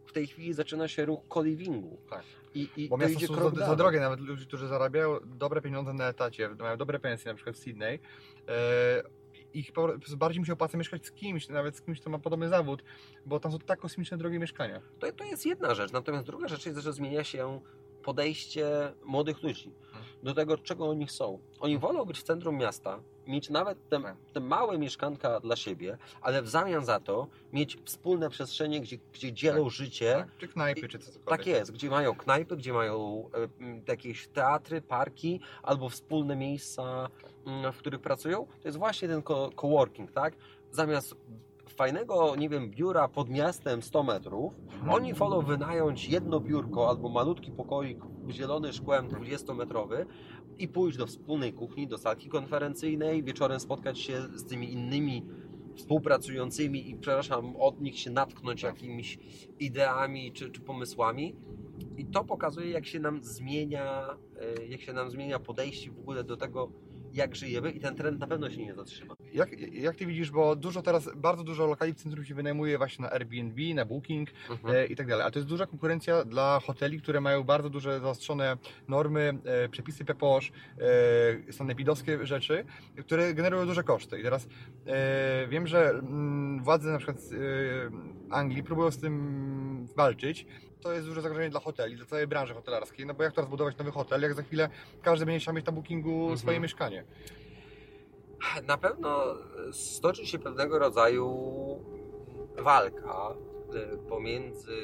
W 0.07 0.13
tej 0.13 0.27
chwili 0.27 0.53
zaczyna 0.53 0.89
się 0.89 1.05
ruch 1.05 1.21
co-livingu. 1.35 1.99
Tak. 2.11 2.23
I, 2.55 2.69
i 2.77 2.89
Bo 2.89 2.97
to 2.97 3.03
miasta 3.03 3.17
idzie 3.17 3.27
są 3.27 3.35
krok 3.35 3.59
za, 3.59 3.67
za 3.67 3.77
drogie, 3.77 4.01
nawet 4.01 4.21
ludzie, 4.21 4.47
którzy 4.47 4.69
zarabiają 4.69 5.19
dobre 5.25 5.63
pieniądze 5.63 5.93
na 5.93 6.09
etacie, 6.09 6.49
mają 6.49 6.77
dobre 6.77 6.99
pensje, 6.99 7.31
na 7.31 7.35
przykład 7.35 7.57
w 7.57 7.59
Sydney, 7.59 8.01
e, 8.49 9.03
ich 9.55 9.73
po 9.73 9.89
prostu 9.89 10.17
bardziej 10.17 10.41
mi 10.41 10.47
się 10.47 10.53
opłaca 10.53 10.79
mieszkać 10.79 11.07
z 11.07 11.13
kimś, 11.13 11.49
nawet 11.49 11.77
z 11.77 11.83
kimś, 11.83 12.01
kto 12.01 12.11
ma 12.11 12.19
podobny 12.19 12.49
zawód, 12.49 12.85
bo 13.27 13.41
tam 13.41 13.53
są 13.53 13.59
tak 13.59 13.81
kosmicznie 13.81 14.17
drogie 14.17 14.39
mieszkania. 14.39 14.81
To, 14.99 15.13
to 15.13 15.25
jest 15.25 15.47
jedna 15.47 15.75
rzecz. 15.75 15.93
Natomiast 15.93 16.27
druga 16.27 16.49
rzecz 16.49 16.67
jest, 16.67 16.79
że 16.79 16.93
zmienia 16.93 17.25
się 17.25 17.61
podejście 18.05 18.93
młodych 19.05 19.43
ludzi 19.43 19.73
do 20.23 20.35
tego, 20.35 20.59
czego 20.59 20.89
oni 20.89 21.07
chcą. 21.07 21.39
Oni 21.61 21.79
wolą 21.79 22.05
być 22.05 22.19
w 22.19 22.23
centrum 22.23 22.57
miasta, 22.57 23.01
mieć 23.27 23.51
nawet 23.51 23.89
te, 23.89 24.01
Tak. 24.03 24.17
te 24.33 24.41
małe 24.41 24.79
mieszkanka 24.79 25.41
dla 25.41 25.57
siebie, 25.57 25.99
ale 26.21 26.43
w 26.43 26.49
zamian 26.49 26.85
za 26.85 27.01
to 27.01 27.27
mieć 27.53 27.79
wspólne 27.85 28.31
przestrzenie, 28.31 28.81
gdzie, 28.81 28.97
gdzie 29.13 29.33
dzielą 29.33 29.71
życie. 29.71 30.15
Tak? 30.19 30.37
Czy 30.39 30.49
knajpy, 30.49 30.89
czy 30.89 30.99
cokolwiek. 30.99 31.29
Tak 31.29 31.47
jest, 31.47 31.73
gdzie 31.73 31.91
mają 31.91 32.15
knajpy, 32.15 32.57
gdzie 32.57 32.73
mają 32.73 33.25
e, 33.35 33.49
jakieś 33.89 34.29
teatry, 34.29 34.83
parki 34.83 35.41
albo 35.63 35.89
wspólne 35.89 36.37
miejsca, 36.37 37.09
m, 37.47 37.73
w 37.73 37.77
których 37.79 38.01
pracują. 38.01 38.47
To 38.63 38.69
jest 38.69 38.79
właśnie 38.79 39.09
ten 39.09 39.23
co- 39.23 39.51
coworking, 39.57 40.13
tak? 40.13 40.35
Zamiast 40.71 41.15
fajnego, 41.71 42.37
nie 42.37 42.49
wiem, 42.49 42.71
biura 42.71 43.09
pod 43.09 43.31
miastem 43.31 43.83
100 43.83 44.03
metrów, 44.03 44.53
oni 44.91 45.15
wolą 45.15 45.43
wynająć 45.43 46.09
jedno 46.09 46.41
biurko 46.41 46.89
albo 46.89 47.09
malutki 47.09 47.53
pokoik 47.53 47.99
zielony 48.31 48.73
szkłem 48.73 49.09
20-metrowy 49.09 50.07
i 50.59 50.69
pójść 50.69 50.99
do 50.99 51.07
wspólnej 51.07 51.53
kuchni, 51.53 51.89
do 51.89 51.99
salki 51.99 52.29
konferencyjnej, 52.29 53.23
wieczorem 53.23 53.61
spotkać 53.61 53.99
się 53.99 54.23
z 54.35 54.45
tymi 54.45 54.73
innymi 54.73 55.23
współpracującymi 55.77 56.91
i 56.91 56.97
przepraszam, 56.97 57.57
od 57.57 57.81
nich 57.81 57.99
się 57.99 58.11
natknąć 58.11 58.63
jakimiś 58.63 59.19
ideami 59.61 60.33
czy, 60.33 60.51
czy 60.51 60.61
pomysłami. 60.61 61.37
I 61.97 62.07
to 62.07 62.25
pokazuje, 62.25 62.71
jak 62.71 62.87
się 62.87 63.01
nam 63.01 63.25
zmienia, 63.25 64.17
e, 64.61 64.67
jak 64.67 64.81
się 64.81 64.93
nam 64.93 65.11
zmienia 65.11 65.39
podejście 65.39 65.91
w 65.91 65.99
ogóle 65.99 66.25
do 66.25 66.37
tego, 66.37 66.73
jak 67.15 67.37
żyjemy 67.37 67.71
i 67.71 67.81
ten 67.81 67.97
trend 67.97 68.19
na 68.21 68.27
pewno 68.27 68.51
się 68.51 68.57
nie 68.65 68.75
zatrzyma. 68.75 69.15
Jak, 69.33 69.61
jak 69.73 69.97
ty 69.97 70.07
widzisz, 70.07 70.31
bo 70.31 70.57
dużo 70.57 70.83
teraz, 70.83 71.11
bardzo 71.17 71.45
dużo 71.45 71.67
lokali 71.67 71.93
w 71.93 71.97
centrum 71.97 72.25
się 72.25 72.35
wynajmuje 72.35 72.79
właśnie 72.79 73.03
na 73.03 73.11
Airbnb, 73.11 73.75
na 73.75 73.85
Booking 73.85 74.29
Mhm. 74.51 74.75
e, 74.75 74.87
i 74.87 74.97
tak 74.97 75.07
dalej. 75.07 75.27
A 75.27 75.31
to 75.31 75.39
jest 75.39 75.49
duża 75.49 75.67
konkurencja 75.67 76.25
dla 76.25 76.61
hoteli, 76.67 77.01
które 77.01 77.21
mają 77.21 77.45
bardzo 77.45 77.71
duże 77.71 78.01
zaostrzone 78.01 78.57
normy, 78.89 79.39
e, 79.45 79.69
przepisy 79.69 80.05
PPOŚ, 80.05 80.53
e, 81.49 81.53
sanepidowskie 81.53 82.27
rzeczy, 82.27 82.65
które 83.01 83.35
generują 83.35 83.67
duże 83.67 83.83
koszty. 83.83 84.21
I 84.21 84.23
teraz 84.23 84.49
e, 84.87 85.47
wiem, 85.49 85.67
że 85.67 85.91
mm, 85.91 86.63
władze 86.65 86.91
na 86.93 86.99
przykład 86.99 87.19
e, 87.19 88.35
Anglii 88.35 88.63
próbują 88.63 88.91
z 88.91 88.99
tym 88.99 89.87
walczyć. 89.97 90.47
To 90.85 90.93
jest 90.93 91.07
duże 91.07 91.23
zagrożenie 91.23 91.51
dla 91.51 91.61
hoteli, 91.61 91.97
dla 91.97 92.07
całej 92.07 92.27
branży 92.27 92.55
hotelarskiej, 92.55 93.07
no 93.07 93.15
bo 93.15 93.23
jak 93.23 93.35
teraz 93.35 93.51
budować 93.51 93.79
nowy 93.79 93.91
hotel, 93.91 94.23
jak 94.23 94.35
za 94.35 94.43
chwilę 94.43 94.69
każdy 95.03 95.27
będzie 95.27 95.41
chciał 95.41 95.55
mieć 95.55 95.67
na 95.67 95.73
bookingu 95.73 96.21
Mhm. 96.21 96.39
swoje 96.39 96.61
mieszkanie. 96.61 97.05
Na 98.67 98.77
pewno 98.79 99.25
stoczy 99.73 100.27
się 100.27 100.39
pewnego 100.39 100.79
rodzaju 100.79 101.29
walka 102.59 103.35
e, 103.75 103.97
pomiędzy 103.97 104.77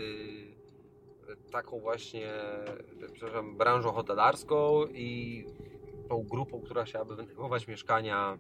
taką 1.53 1.81
właśnie, 1.81 2.33
przepraszam, 3.13 3.57
branżą 3.57 3.93
hotelarską 3.93 4.87
i 4.87 5.45
tą 6.09 6.23
grupą, 6.23 6.61
która 6.61 6.85
chciałaby 6.85 7.17
wynajmować 7.17 7.69
mieszkania 7.69 8.39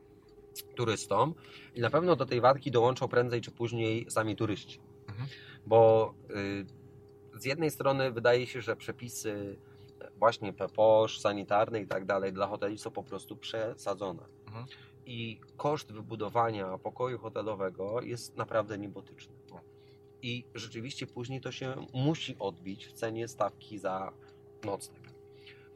turystom. 0.74 1.34
I 1.74 1.80
na 1.80 1.90
pewno 1.90 2.16
do 2.16 2.26
tej 2.26 2.40
walki 2.40 2.70
dołączą 2.70 3.08
prędzej 3.08 3.40
czy 3.40 3.50
później 3.50 4.10
sami 4.10 4.36
turyści. 4.36 4.80
Mhm. 5.08 5.28
Bo 5.66 6.14
y, 6.30 6.79
z 7.40 7.44
jednej 7.44 7.70
strony 7.70 8.10
wydaje 8.10 8.46
się, 8.46 8.60
że 8.60 8.76
przepisy 8.76 9.58
właśnie 10.16 10.52
PPOŚ, 10.52 11.20
sanitarne 11.20 11.80
i 11.80 11.86
tak 11.86 12.04
dalej 12.04 12.32
dla 12.32 12.46
hoteli 12.46 12.78
są 12.78 12.90
po 12.90 13.02
prostu 13.02 13.36
przesadzone. 13.36 14.22
Mhm. 14.46 14.66
I 15.06 15.40
koszt 15.56 15.92
wybudowania 15.92 16.78
pokoju 16.78 17.18
hotelowego 17.18 18.00
jest 18.00 18.36
naprawdę 18.36 18.78
niebotyczny. 18.78 19.34
I 20.22 20.44
rzeczywiście 20.54 21.06
później 21.06 21.40
to 21.40 21.52
się 21.52 21.86
musi 21.94 22.36
odbić 22.38 22.86
w 22.86 22.92
cenie 22.92 23.28
stawki 23.28 23.78
za 23.78 24.12
nocleg. 24.64 25.02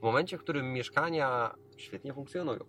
W 0.01 0.03
momencie, 0.03 0.39
w 0.39 0.41
którym 0.41 0.73
mieszkania 0.73 1.55
świetnie 1.77 2.15
funkcjonują 2.15 2.65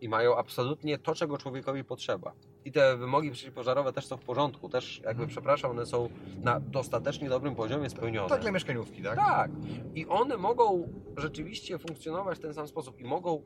i 0.00 0.08
mają 0.08 0.36
absolutnie 0.36 0.98
to, 0.98 1.14
czego 1.14 1.38
człowiekowi 1.38 1.84
potrzeba, 1.84 2.34
I 2.64 2.72
te 2.72 2.96
wymogi 2.96 3.30
przeciwpożarowe 3.30 3.92
też 3.92 4.06
są 4.06 4.16
w 4.16 4.20
porządku, 4.20 4.68
też 4.68 4.96
jakby 4.96 5.10
Mhm. 5.10 5.28
przepraszam, 5.28 5.70
one 5.70 5.86
są 5.86 6.08
na 6.42 6.60
dostatecznie 6.60 7.28
dobrym 7.28 7.54
poziomie 7.54 7.90
spełnione. 7.90 8.28
Tak 8.28 8.40
dla 8.40 8.50
mieszkaniówki, 8.50 9.02
tak? 9.02 9.16
Tak. 9.16 9.50
I 9.94 10.06
one 10.06 10.36
mogą 10.36 10.88
rzeczywiście 11.16 11.78
funkcjonować 11.78 12.38
w 12.38 12.40
ten 12.40 12.54
sam 12.54 12.68
sposób 12.68 13.00
i 13.00 13.04
mogą 13.04 13.42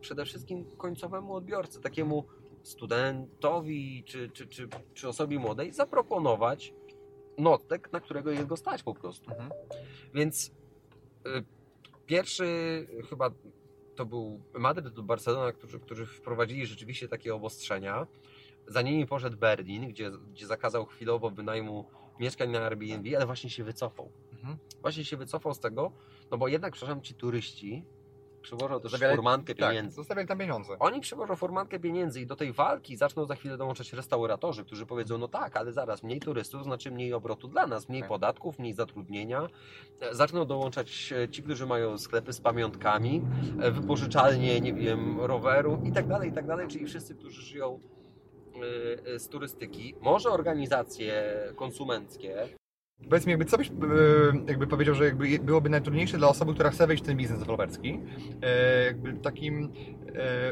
przede 0.00 0.24
wszystkim 0.24 0.64
końcowemu 0.76 1.34
odbiorcy, 1.34 1.80
takiemu 1.80 2.24
studentowi 2.62 4.04
czy, 4.06 4.30
czy, 4.30 4.46
czy, 4.46 4.68
czy 4.94 5.08
osobie 5.08 5.38
młodej 5.38 5.72
zaproponować 5.72 6.74
nocleg, 7.38 7.92
na 7.92 8.00
którego 8.00 8.30
jest 8.30 8.46
go 8.46 8.56
stać 8.56 8.82
po 8.82 8.94
prostu. 8.94 9.30
Mhm. 9.30 9.50
Więc 10.14 10.48
y, 11.26 11.44
pierwszy 12.06 12.46
chyba 13.10 13.30
to 13.96 14.06
był 14.06 14.40
Madryt 14.54 14.96
lub 14.96 15.06
Barcelona, 15.06 15.52
którzy, 15.52 15.80
którzy 15.80 16.06
wprowadzili 16.06 16.66
rzeczywiście 16.66 17.08
takie 17.08 17.34
obostrzenia. 17.34 18.06
Za 18.72 18.82
nimi 18.82 19.06
poszedł 19.06 19.36
Berlin, 19.36 19.88
gdzie, 19.88 20.10
gdzie 20.10 20.46
zakazał 20.46 20.86
chwilowo 20.86 21.30
wynajmu 21.30 21.84
mieszkań 22.20 22.50
na 22.50 22.60
Airbnb, 22.60 23.16
ale 23.16 23.26
właśnie 23.26 23.50
się 23.50 23.64
wycofał. 23.64 24.12
Mhm. 24.32 24.56
Właśnie 24.82 25.04
się 25.04 25.16
wycofał 25.16 25.54
z 25.54 25.60
tego, 25.60 25.92
no 26.30 26.38
bo 26.38 26.48
jednak, 26.48 26.72
przepraszam, 26.72 27.02
ci 27.02 27.14
turyści 27.14 27.84
przywożą 28.42 28.80
też 28.80 28.92
Zabiorę- 28.92 29.14
furmankę 29.14 29.54
Tak, 29.54 29.68
pieniędzy. 29.70 29.96
zostawiali 29.96 30.28
tam 30.28 30.38
pieniądze. 30.38 30.76
Oni 30.78 31.00
przywożą 31.00 31.36
formatkę 31.36 31.78
pieniędzy 31.80 32.20
i 32.20 32.26
do 32.26 32.36
tej 32.36 32.52
walki 32.52 32.96
zaczną 32.96 33.26
za 33.26 33.34
chwilę 33.34 33.56
dołączać 33.56 33.92
restauratorzy, 33.92 34.64
którzy 34.64 34.86
powiedzą, 34.86 35.18
no 35.18 35.28
tak, 35.28 35.56
ale 35.56 35.72
zaraz 35.72 36.02
mniej 36.02 36.20
turystów 36.20 36.64
znaczy 36.64 36.90
mniej 36.90 37.12
obrotu 37.14 37.48
dla 37.48 37.66
nas, 37.66 37.88
mniej 37.88 38.02
Tak. 38.02 38.08
podatków, 38.08 38.58
mniej 38.58 38.72
zatrudnienia. 38.74 39.48
E, 40.00 40.14
Zaczną 40.14 40.44
dołączać 40.46 41.12
e, 41.12 41.28
ci, 41.28 41.42
którzy 41.42 41.66
mają 41.66 41.98
sklepy 41.98 42.32
z 42.32 42.40
pamiątkami, 42.40 43.22
e, 43.60 43.70
wypożyczalnie, 43.70 44.60
nie 44.60 44.72
wiem, 44.74 45.20
roweru 45.20 45.80
i 45.84 45.92
tak 45.92 46.06
dalej, 46.08 46.30
i 46.30 46.32
tak 46.32 46.46
dalej, 46.46 46.68
czyli 46.68 46.86
wszyscy, 46.86 47.14
którzy 47.14 47.42
żyją 47.42 47.80
z 49.18 49.28
turystyki, 49.28 49.94
może 50.00 50.30
organizacje 50.30 51.34
konsumenckie, 51.56 52.48
Powiedz 53.10 53.26
mi, 53.26 53.30
jakby 53.30 53.44
co 53.44 53.58
byś 53.58 53.68
e, 53.68 53.72
jakby 54.46 54.66
powiedział, 54.66 54.94
że 54.94 55.04
jakby 55.04 55.38
byłoby 55.38 55.70
najtrudniejsze 55.70 56.18
dla 56.18 56.28
osoby, 56.28 56.54
która 56.54 56.70
chce 56.70 56.86
wejść 56.86 57.02
w 57.02 57.06
ten 57.06 57.16
biznes 57.16 57.38
deweloperski? 57.38 58.00
Jakby 58.86 59.12
takim, 59.12 59.72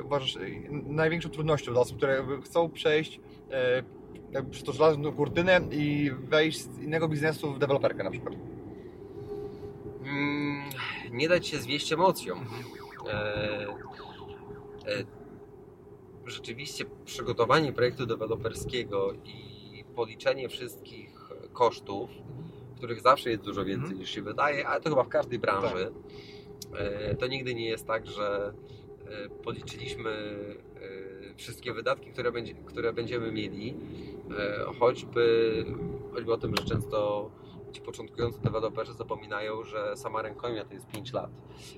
uważasz, 0.04 0.38
największą 0.70 1.28
trudnością 1.28 1.72
dla 1.72 1.80
osób, 1.80 1.96
które 1.96 2.24
chcą 2.44 2.70
przejść 2.70 3.20
jakby 4.32 4.50
przez 4.50 4.64
tą 4.64 4.72
żelazną 4.72 5.12
kurtynę 5.12 5.60
i 5.70 6.10
wejść 6.28 6.60
z 6.60 6.82
innego 6.82 7.08
biznesu 7.08 7.54
w 7.54 7.58
deweloperkę 7.58 8.04
na 8.04 8.10
przykład? 8.10 8.34
Mm, 10.02 10.62
nie 11.10 11.28
dać 11.28 11.46
się 11.46 11.58
zwieść 11.58 11.92
emocjom. 11.92 12.46
E, 13.08 13.66
e, 14.86 15.19
rzeczywiście 16.30 16.84
przygotowanie 17.04 17.72
projektu 17.72 18.06
deweloperskiego 18.06 19.12
i 19.24 19.84
policzenie 19.96 20.48
wszystkich 20.48 21.30
kosztów, 21.52 22.10
których 22.76 23.00
zawsze 23.00 23.30
jest 23.30 23.42
dużo 23.42 23.64
więcej 23.64 23.84
Mhm. 23.84 23.98
niż 24.00 24.10
się 24.10 24.22
wydaje, 24.22 24.68
ale 24.68 24.80
to 24.80 24.90
chyba 24.90 25.04
w 25.04 25.08
każdej 25.08 25.38
branży, 25.38 25.92
e, 26.78 27.14
to 27.14 27.26
nigdy 27.26 27.54
nie 27.54 27.68
jest 27.68 27.86
tak, 27.86 28.06
że 28.06 28.52
e, 29.06 29.28
policzyliśmy 29.28 30.10
e, 31.30 31.34
wszystkie 31.36 31.72
wydatki, 31.72 32.10
które, 32.10 32.32
będzie, 32.32 32.54
które 32.54 32.92
będziemy 32.92 33.32
mieli, 33.32 33.74
choćby, 34.78 35.64
choćby 36.14 36.32
o 36.32 36.36
tym, 36.36 36.56
że 36.56 36.64
często 36.64 37.30
ci 37.70 37.80
początkujący 37.80 38.40
deweloperzy 38.40 38.92
zapominają, 38.92 39.64
że 39.64 39.96
sama 39.96 40.22
rękojmia 40.22 40.64
to 40.64 40.74
jest 40.74 40.86
5 40.86 41.12
lat. 41.12 41.30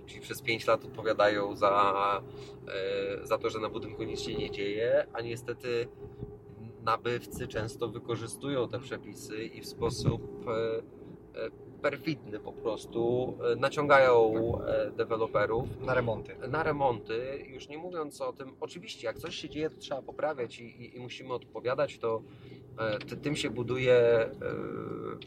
Czyli 0.07 0.21
przez 0.21 0.43
5 0.43 0.67
lat 0.67 0.85
odpowiadają 0.85 1.57
za, 1.57 2.23
e, 2.69 3.27
za 3.27 3.39
to, 3.39 3.51
że 3.51 3.59
na 3.59 3.69
budynku 3.69 4.03
nic 4.03 4.21
się 4.21 4.35
nie 4.35 4.51
dzieje, 4.51 5.07
a 5.13 5.21
niestety 5.21 5.89
nabywcy 6.83 7.49
często 7.49 7.89
wykorzystują 7.89 8.69
te 8.69 8.79
przepisy 8.79 9.45
i 9.45 9.61
w 9.61 9.67
sposób 9.67 10.47
e, 10.49 10.79
e, 11.41 11.51
perfidny 11.83 12.39
po 12.41 12.53
prostu 12.53 13.35
e, 13.53 13.57
naciągają 13.57 14.33
e, 14.67 14.91
deweloperów 14.91 15.69
Na 15.81 15.95
remonty. 15.95 16.35
na 16.49 16.63
remonty, 16.63 17.45
już 17.47 17.69
nie 17.69 17.79
mówiąc 17.79 18.21
o 18.21 18.33
tym, 18.33 18.53
oczywiście 18.61 19.07
jak 19.07 19.19
coś 19.19 19.35
się 19.35 19.49
dzieje, 19.49 19.71
to 19.71 19.77
trzeba 19.77 20.03
poprawiać 20.03 20.59
i, 20.61 20.65
i, 20.65 20.97
i 20.97 21.01
musimy 21.01 21.33
odpowiadać, 21.35 21.99
to 21.99 22.23
e, 22.79 22.99
ty- 22.99 23.17
tym 23.17 23.37
się 23.37 23.51
buduje 23.51 24.31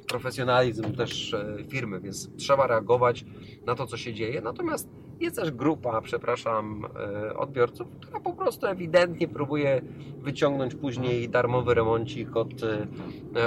profesjonalizm 0.07 0.95
też 0.95 1.35
firmy, 1.69 1.99
więc 1.99 2.35
trzeba 2.35 2.67
reagować 2.67 3.25
na 3.65 3.75
to, 3.75 3.87
co 3.87 3.97
się 3.97 4.13
dzieje. 4.13 4.41
Natomiast 4.41 4.89
jest 5.19 5.35
też 5.35 5.51
grupa, 5.51 6.01
przepraszam, 6.01 6.85
odbiorców, 7.35 7.87
która 8.01 8.19
po 8.19 8.33
prostu 8.33 8.67
ewidentnie 8.67 9.27
próbuje 9.27 9.81
wyciągnąć 10.17 10.75
później 10.75 11.29
darmowy 11.29 11.73
remoncik 11.73 12.35
od, 12.35 12.47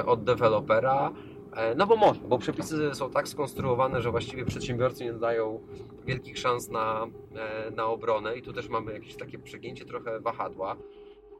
od 0.06 0.24
dewelopera. 0.24 1.12
E, 1.58 1.74
No 1.74 1.86
bo 1.86 1.96
może, 1.96 2.20
bo 2.20 2.38
przepisy 2.38 2.94
są 2.94 3.10
tak 3.10 3.28
skonstruowane, 3.28 4.02
że 4.02 4.10
właściwie 4.10 4.44
przedsiębiorcy 4.44 5.04
nie 5.04 5.12
dają 5.12 5.60
wielkich 6.06 6.38
szans 6.38 6.68
na, 6.68 7.06
e, 7.36 7.70
na 7.70 7.86
obronę 7.86 8.36
i 8.36 8.42
tu 8.42 8.52
też 8.52 8.68
mamy 8.68 8.92
jakieś 8.92 9.16
takie 9.16 9.38
przegięcie 9.38 9.84
trochę 9.84 10.20
wahadła. 10.20 10.76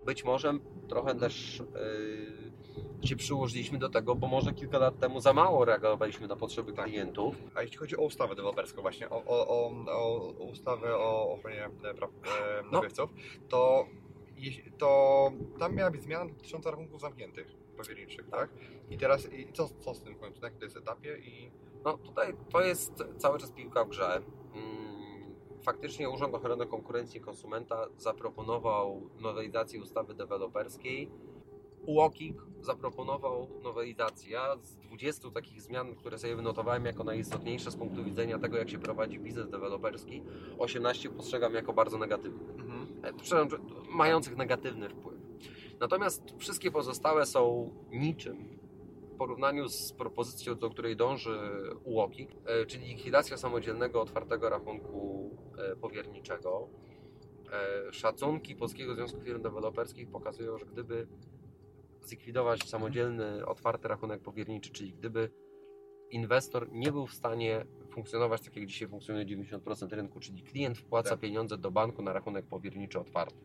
Być 0.04 0.24
może 0.24 0.52
trochę 0.88 1.14
też 1.14 1.60
e, 3.02 3.06
się 3.06 3.16
przyłożyliśmy 3.16 3.78
do 3.78 3.88
tego, 3.88 4.14
bo 4.14 4.26
może 4.26 4.52
kilka 4.52 4.78
lat 4.78 4.98
temu 4.98 5.20
za 5.20 5.32
mało 5.32 5.64
reagowaliśmy 5.64 6.26
na 6.28 6.36
potrzeby 6.36 6.72
Tak. 6.72 6.84
klientów. 6.84 7.34
A 7.54 7.62
jeśli 7.62 7.76
chodzi 7.76 7.96
o 7.96 8.02
ustawę 8.02 8.34
deweloperską 8.34 8.82
właśnie, 8.82 9.10
o, 9.10 9.24
o, 9.26 9.48
o, 9.48 9.70
o 10.38 10.44
ustawę 10.44 10.96
o 10.96 11.32
ochronie 11.32 11.68
praw 11.96 12.10
e, 12.10 12.62
No. 12.64 12.70
nabywców, 12.70 13.10
to, 13.48 13.86
jeśli- 14.36 14.72
to 14.72 15.30
tam 15.58 15.74
miała 15.74 15.90
być 15.90 16.02
zmiana 16.02 16.26
dotycząca 16.26 16.70
rachunków 16.70 17.00
zamkniętych 17.00 17.67
powierniczych, 17.78 18.28
tak? 18.30 18.50
I 18.90 18.98
teraz 18.98 19.32
i 19.32 19.52
co, 19.52 19.68
co 19.80 19.94
z 19.94 20.00
tym 20.00 20.14
w 20.14 20.18
końcu, 20.18 20.40
na 20.40 20.46
jakim 20.46 20.58
to 20.60 20.64
jest 20.64 20.76
etapie 20.76 21.18
i 21.18 21.50
No 21.84 21.98
tutaj 21.98 22.34
to 22.52 22.60
jest 22.60 23.04
cały 23.18 23.38
czas 23.38 23.52
piłka 23.52 23.84
w 23.84 23.88
grze. 23.88 24.22
Mm, 24.54 24.88
Faktycznie 25.62 26.10
Urząd 26.10 26.34
Ochrony 26.34 26.66
Konkurencji 26.66 27.18
i 27.18 27.20
Konsumenta 27.20 27.86
zaproponował 27.98 29.10
nowelizację 29.20 29.82
ustawy 29.82 30.14
deweloperskiej. 30.14 31.10
UOKiK 31.86 32.42
zaproponował 32.60 33.48
nowelizację. 33.62 34.30
Ja 34.32 34.56
z 34.62 34.76
20 34.76 35.30
takich 35.30 35.62
zmian, 35.62 35.94
które 35.94 36.18
sobie 36.18 36.36
wynotowałem 36.36 36.84
jako 36.84 37.04
najistotniejsze 37.04 37.70
z 37.70 37.76
punktu 37.76 38.04
widzenia 38.04 38.38
tego, 38.38 38.56
jak 38.56 38.70
się 38.70 38.78
prowadzi 38.78 39.18
biznes 39.18 39.50
deweloperski, 39.50 40.22
18 40.58 41.10
postrzegam 41.10 41.54
jako 41.54 41.72
bardzo 41.72 41.98
negatywne. 41.98 42.54
E, 43.02 43.12
przepraszam, 43.12 43.48
mających 43.90 44.36
negatywny 44.36 44.88
wpływ. 44.88 45.17
Natomiast 45.80 46.22
wszystkie 46.38 46.70
pozostałe 46.70 47.26
są 47.26 47.70
niczym 47.90 48.58
w 49.02 49.16
porównaniu 49.18 49.68
z 49.68 49.92
propozycją, 49.92 50.54
do 50.54 50.70
której 50.70 50.96
dąży 50.96 51.38
UOKiK, 51.84 52.30
e, 52.46 52.66
czyli 52.66 52.86
likwidacja 52.86 53.36
samodzielnego, 53.36 54.02
otwartego 54.02 54.48
rachunku 54.48 55.30
e, 55.58 55.76
powierniczego. 55.76 56.68
E, 57.52 57.92
Szacunki 57.92 58.56
Polskiego 58.56 58.94
Związku 58.94 59.20
Firm 59.20 59.42
Deweloperskich 59.42 60.10
pokazują, 60.10 60.58
że 60.58 60.66
gdyby 60.66 61.06
zlikwidować 62.00 62.68
samodzielny, 62.68 63.46
otwarty 63.46 63.88
rachunek 63.88 64.22
powierniczy, 64.22 64.70
czyli 64.72 64.92
gdyby 64.92 65.30
inwestor 66.10 66.72
nie 66.72 66.92
był 66.92 67.06
w 67.06 67.14
stanie 67.14 67.66
funkcjonować 67.90 68.40
tak 68.40 68.56
jak 68.56 68.66
dzisiaj 68.66 68.88
funkcjonuje 68.88 69.26
90% 69.26 69.92
rynku, 69.92 70.20
czyli 70.20 70.42
klient 70.42 70.78
wpłaca 70.78 71.10
Tak. 71.10 71.20
pieniądze 71.20 71.58
do 71.58 71.70
banku 71.70 72.02
na 72.02 72.12
rachunek 72.12 72.46
powierniczy 72.46 73.00
otwarty. 73.00 73.36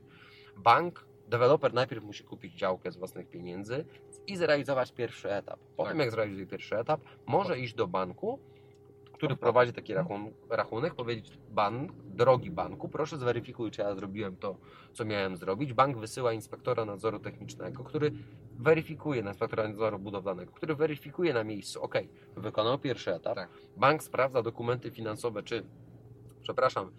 Bank, 0.58 1.06
deweloper 1.28 1.74
najpierw 1.74 2.04
musi 2.04 2.24
kupić 2.24 2.54
działkę 2.54 2.92
z 2.92 2.98
własnych 2.98 3.30
pieniędzy 3.30 3.86
i 4.28 4.38
zrealizować 4.38 4.92
pierwszy 4.92 5.32
etap. 5.34 5.60
Potem 5.78 5.92
Tak. 5.92 6.00
jak 6.00 6.12
zrealizuje 6.12 6.48
pierwszy 6.48 6.78
etap, 6.78 7.02
może 7.28 7.60
iść 7.60 7.74
do 7.74 7.88
banku, 7.88 8.40
który 9.14 9.36
prowadzi 9.36 9.74
taki 9.74 9.94
rachun 9.94 10.32
rachunek, 10.50 10.96
powiedzieć 10.96 11.38
bank, 11.50 11.92
drogi 11.94 12.52
banku, 12.52 12.90
proszę 12.90 13.18
zweryfikuj, 13.18 13.72
czy 13.72 13.82
ja 13.82 13.96
zrobiłem 13.96 14.36
to, 14.36 14.56
co 14.94 15.06
miałem 15.06 15.38
zrobić. 15.38 15.74
Bank 15.74 15.98
wysyła 15.98 16.34
inspektora 16.34 16.86
nadzoru 16.86 17.20
technicznego, 17.20 17.84
który 17.84 18.12
weryfikuje, 18.60 19.22
inspektora 19.22 19.68
nadzoru 19.68 20.00
budowlanego, 20.00 20.52
który 20.52 20.76
weryfikuje 20.76 21.34
na 21.34 21.44
miejscu, 21.44 21.84
ok, 21.84 21.96
wykonał 22.38 22.80
pierwszy 22.80 23.14
etap, 23.14 23.36
Tak. 23.36 23.50
bank 23.78 24.04
sprawdza 24.04 24.42
dokumenty 24.42 24.92
finansowe, 24.92 25.44
czy, 25.44 25.64
przepraszam, 26.42 26.92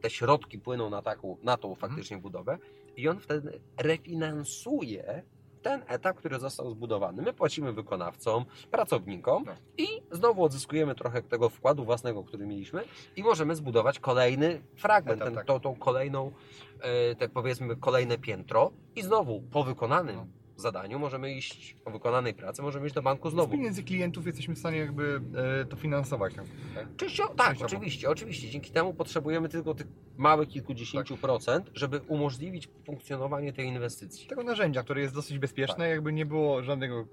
te 0.00 0.10
środki 0.10 0.58
płyną 0.58 0.90
na, 0.90 1.02
taką, 1.02 1.36
na 1.42 1.56
tą 1.56 1.74
faktycznie 1.74 2.18
budowę 2.18 2.58
i 2.96 3.08
on 3.08 3.20
wtedy 3.20 3.60
refinansuje 3.76 5.22
ten 5.62 5.82
etap, 5.88 6.16
który 6.16 6.38
został 6.38 6.70
zbudowany. 6.70 7.22
My 7.22 7.32
płacimy 7.32 7.72
wykonawcom, 7.72 8.44
pracownikom 8.70 9.44
Tak. 9.44 9.56
i 9.78 9.86
znowu 10.10 10.44
odzyskujemy 10.44 10.94
trochę 10.94 11.22
tego 11.22 11.48
wkładu 11.48 11.84
własnego, 11.84 12.24
który 12.24 12.46
mieliśmy 12.46 12.84
i 13.16 13.22
możemy 13.22 13.56
zbudować 13.56 13.98
kolejny 13.98 14.62
fragment, 14.76 15.16
Etap, 15.16 15.28
ten, 15.28 15.34
tak. 15.34 15.46
tą, 15.46 15.60
tą 15.60 15.74
kolejną, 15.76 16.32
e, 16.80 17.14
tak 17.14 17.30
powiedzmy, 17.30 17.76
kolejne 17.76 18.18
piętro 18.18 18.72
i 18.96 19.02
znowu 19.02 19.42
po 19.42 19.64
wykonanym 19.64 20.16
No. 20.16 20.26
Zadaniu, 20.62 20.98
możemy 20.98 21.34
iść 21.34 21.76
o 21.84 21.90
wykonanej 21.90 22.34
pracy, 22.34 22.62
możemy 22.62 22.86
iść 22.86 22.94
do 22.94 23.02
banku 23.02 23.30
Z 23.30 23.32
znowu. 23.32 23.52
pieniędzy 23.52 23.82
klientów 23.82 24.26
jesteśmy 24.26 24.54
w 24.54 24.58
stanie 24.58 24.78
jakby 24.78 25.20
e, 25.60 25.64
to 25.64 25.76
finansować. 25.76 26.34
Tak? 26.34 26.44
tak? 26.74 26.96
Częściowo, 26.96 27.34
tak, 27.34 27.46
Częściowo. 27.48 27.66
oczywiście, 27.66 28.10
oczywiście. 28.10 28.50
Dzięki 28.50 28.70
temu 28.70 28.94
potrzebujemy 28.94 29.48
tylko 29.48 29.74
tych 29.74 29.86
małych 30.16 30.48
kilkudziesięciu 30.48 31.16
procent, 31.16 31.70
żeby 31.74 32.00
umożliwić 32.08 32.68
funkcjonowanie 32.86 33.52
tej 33.52 33.66
inwestycji. 33.66 34.26
Tego 34.28 34.42
narzędzia, 34.42 34.82
które 34.82 35.00
jest 35.00 35.14
dosyć 35.14 35.38
bezpieczne, 35.38 35.76
Tak. 35.76 35.88
jakby 35.90 36.12
nie 36.12 36.26
było 36.26 36.62
żadnego 36.62 37.06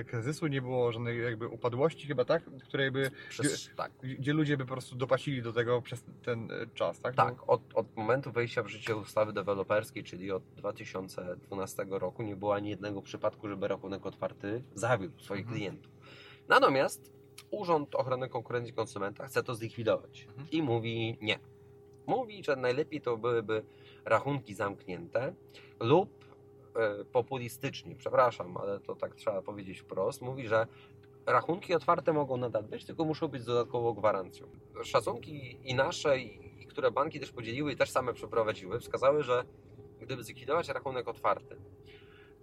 e, 0.00 0.04
kryzysu, 0.04 0.46
nie 0.46 0.62
było 0.62 0.92
żadnej 0.92 1.22
jakby 1.22 1.48
upadłości 1.48 2.06
chyba, 2.06 2.24
tak? 2.24 2.42
Które 2.64 2.84
jakby, 2.84 3.10
Przez, 3.28 3.70
tak, 3.76 3.92
gdzie 4.02 4.32
ludzie 4.32 4.56
by 4.56 4.64
po 4.64 4.72
prostu 4.72 4.96
dopłacili 4.96 5.42
do 5.42 5.52
tego 5.52 5.82
przez 5.82 6.04
ten 6.24 6.50
e, 6.50 6.66
czas, 6.74 7.00
tak? 7.00 7.14
tak 7.14 7.48
od, 7.50 7.60
od 7.74 7.96
momentu 7.96 8.32
wejścia 8.32 8.62
w 8.62 8.68
życie 8.68 8.96
ustawy 8.96 9.32
deweloperskiej, 9.32 10.04
czyli 10.04 10.32
od 10.32 10.42
2012 10.56 11.86
roku, 11.90 12.22
nie 12.22 12.36
było 12.36 12.54
ani 12.54 12.70
jednego 12.70 12.89
przypadku, 13.02 13.48
żeby 13.48 13.68
rachunek 13.68 14.06
otwarty 14.06 14.62
zawiódł 14.74 15.20
swoich 15.22 15.40
Mhm. 15.40 15.56
klientów. 15.58 15.92
Natomiast 16.48 17.12
Urząd 17.50 17.94
Ochrony 17.94 18.28
Konkurencji 18.28 18.72
i 18.72 18.76
Konsumenta 18.76 19.26
chce 19.26 19.42
to 19.42 19.54
zlikwidować 19.54 20.24
Mhm. 20.28 20.48
i 20.50 20.62
mówi 20.62 21.18
nie. 21.20 21.38
Mówi, 22.06 22.44
że 22.44 22.56
najlepiej 22.56 23.00
to 23.00 23.16
byłyby 23.16 23.62
rachunki 24.04 24.54
zamknięte 24.54 25.34
lub 25.80 26.10
e, 26.76 27.04
populistycznie, 27.04 27.96
przepraszam, 27.96 28.56
ale 28.56 28.80
to 28.80 28.94
tak 28.96 29.14
trzeba 29.14 29.42
powiedzieć 29.42 29.78
wprost, 29.78 30.22
mówi, 30.22 30.48
że 30.48 30.66
rachunki 31.26 31.74
otwarte 31.74 32.12
mogą 32.12 32.36
nadal 32.36 32.62
być, 32.64 32.84
tylko 32.84 33.04
muszą 33.04 33.28
być 33.28 33.42
z 33.42 33.46
dodatkową 33.46 33.92
gwarancją. 33.94 34.46
Szacunki 34.84 35.58
i 35.64 35.74
nasze, 35.74 36.18
i 36.18 36.66
które 36.68 36.90
banki 36.90 37.20
też 37.20 37.32
podzieliły 37.32 37.72
i 37.72 37.76
też 37.76 37.90
same 37.90 38.14
przeprowadziły, 38.14 38.80
wskazały, 38.80 39.22
że 39.22 39.44
gdyby 40.00 40.24
zlikwidować 40.24 40.68
rachunek 40.68 41.08
otwarty, 41.08 41.56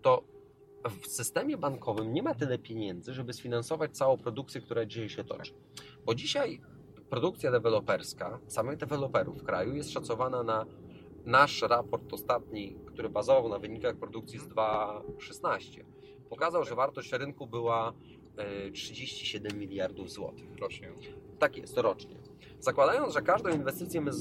to 0.02 0.24
w 0.86 1.08
systemie 1.08 1.58
bankowym 1.58 2.14
nie 2.14 2.24
ma 2.24 2.36
tyle 2.36 2.58
pieniędzy, 2.58 3.14
żeby 3.14 3.34
sfinansować 3.34 3.98
całą 3.98 4.18
produkcję, 4.18 4.62
która 4.62 4.86
dzisiaj 4.86 5.10
się 5.10 5.24
toczy. 5.24 5.54
Bo 6.06 6.16
dzisiaj 6.16 6.62
produkcja 7.10 7.52
deweloperska 7.52 8.40
samych 8.48 8.78
deweloperów 8.78 9.42
w 9.42 9.44
kraju 9.44 9.76
jest 9.76 9.92
szacowana 9.92 10.44
na 10.44 10.66
nasz 11.26 11.62
raport 11.62 12.14
ostatni, 12.14 12.76
który 12.86 13.10
bazował 13.10 13.50
na 13.50 13.60
wynikach 13.60 13.96
produkcji 13.96 14.40
z 14.40 14.48
2016, 14.48 15.86
pokazał, 16.30 16.64
że 16.64 16.76
wartość 16.76 17.12
rynku 17.12 17.48
była 17.48 17.94
e, 18.38 18.72
37 18.72 19.60
miliardów 19.60 20.12
złotych. 20.12 20.58
Rocznie. 20.60 20.92
Tak 21.40 21.58
jest, 21.58 21.78
rocznie. 21.78 22.16
Zakładając, 22.60 23.14
że 23.14 23.22
każdą 23.22 23.50
inwestycję 23.50 24.02
my 24.02 24.12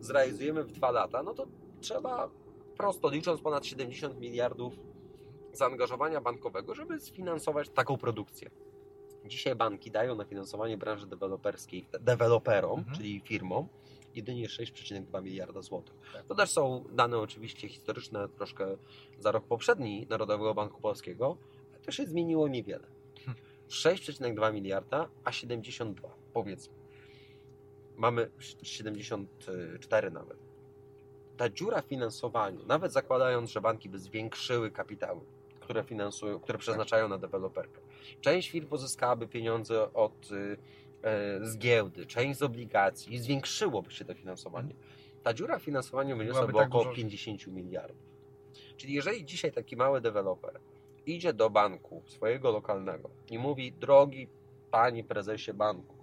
zrealizujemy 0.00 0.64
w 0.64 0.72
dwa 0.72 0.90
lata, 0.90 1.22
no 1.22 1.34
to 1.34 1.46
trzeba 1.80 2.30
prosto 2.76 3.10
licząc 3.10 3.40
ponad 3.40 3.66
70 3.66 4.20
miliardów 4.20 4.74
zaangażowania 5.52 6.20
bankowego, 6.20 6.74
żeby 6.74 7.00
sfinansować 7.00 7.68
taką 7.68 7.96
produkcję. 7.98 8.50
Dzisiaj 9.26 9.54
banki 9.54 9.90
dają 9.90 10.14
na 10.14 10.24
finansowanie 10.24 10.76
branży 10.76 11.06
deweloperskiej 11.06 11.86
deweloperom, 12.00 12.78
Mhm. 12.78 12.96
czyli 12.96 13.20
firmom, 13.20 13.68
jedynie 14.14 14.48
6,2 14.48 15.22
miliarda 15.22 15.62
złotych. 15.62 15.94
Tak. 16.12 16.26
To 16.26 16.34
też 16.34 16.50
są 16.50 16.84
dane 16.92 17.18
oczywiście 17.18 17.68
historyczne, 17.68 18.28
troszkę 18.28 18.76
za 19.18 19.32
rok 19.32 19.44
poprzedni 19.44 20.06
Narodowego 20.10 20.54
Banku 20.54 20.80
Polskiego, 20.80 21.36
ale 21.70 21.80
to 21.80 21.92
się 21.92 22.06
zmieniło 22.06 22.48
niewiele. 22.48 22.86
6,2 23.68 24.52
miliarda, 24.52 25.08
a 25.24 25.32
72 25.32 26.08
powiedzmy. 26.32 26.74
Mamy 27.96 28.30
74 28.62 30.10
nawet. 30.10 30.38
Ta 31.36 31.48
dziura 31.50 31.82
w 31.82 31.84
finansowaniu, 31.86 32.66
nawet 32.66 32.92
zakładając, 32.92 33.50
że 33.50 33.60
banki 33.60 33.88
by 33.88 33.98
zwiększyły 33.98 34.70
kapitały, 34.70 35.20
które 35.70 35.84
finansują, 35.84 36.40
które 36.40 36.58
przeznaczają 36.58 37.08
na 37.08 37.18
deweloperkę. 37.18 37.80
Część 38.20 38.50
firm 38.50 38.66
pozyskałaby 38.66 39.28
pieniądze 39.28 39.92
od, 39.92 40.30
y, 40.32 40.56
e, 41.02 41.46
z 41.46 41.58
giełdy, 41.58 42.06
część 42.06 42.38
z 42.38 42.42
obligacji 42.42 43.14
i 43.14 43.18
zwiększyłoby 43.18 43.90
się 43.90 44.04
to 44.04 44.14
finansowanie. 44.14 44.74
Ta 45.22 45.34
dziura 45.34 45.58
w 45.58 45.62
finansowaniu 45.62 46.16
wyniosłaby 46.16 46.52
tak 46.52 46.68
około 46.68 46.84
dużo, 46.84 46.94
że- 46.94 47.02
50 47.02 47.46
miliardów. 47.46 47.96
Czyli 48.76 48.92
jeżeli 48.94 49.24
dzisiaj 49.24 49.52
taki 49.52 49.76
mały 49.76 50.00
deweloper 50.00 50.60
idzie 51.06 51.32
do 51.32 51.50
banku 51.50 52.02
swojego 52.06 52.50
lokalnego 52.50 53.10
i 53.30 53.38
mówi, 53.38 53.72
drogi 53.72 54.28
panie 54.70 55.04
prezesie 55.04 55.54
banku, 55.54 55.94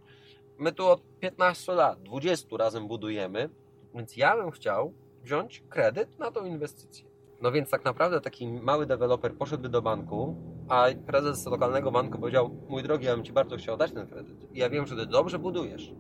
my 0.58 0.72
tu 0.72 0.88
od 0.88 1.02
15 1.20 1.74
lat, 1.74 2.04
20 2.04 2.58
razem 2.58 2.88
budujemy, 2.88 3.50
więc 3.96 4.18
ja 4.18 4.36
bym 4.38 4.52
chciał 4.52 4.94
wziąć 5.24 5.64
kredyt 5.70 6.20
na 6.20 6.32
tą 6.32 6.46
inwestycję. 6.46 7.06
No 7.42 7.52
więc 7.52 7.70
tak 7.70 7.86
naprawdę 7.86 8.22
taki 8.22 8.48
mały 8.48 8.86
deweloper 8.86 9.34
poszedłby 9.34 9.70
do 9.70 9.82
banku, 9.82 10.36
a 10.70 10.86
prezes 11.08 11.46
lokalnego 11.46 11.92
banku 11.92 12.20
powiedział, 12.20 12.50
mój 12.70 12.84
drogi, 12.84 13.06
ja 13.06 13.16
bym 13.16 13.26
Ci 13.26 13.34
bardzo 13.34 13.58
chciał 13.58 13.78
dać 13.78 13.92
ten 13.92 14.08
kredyt. 14.08 14.54
I 14.54 14.60
ja 14.60 14.70
wiem, 14.70 14.88
że 14.88 14.96
Ty 14.96 15.06
dobrze 15.06 15.40
budujesz, 15.40 15.94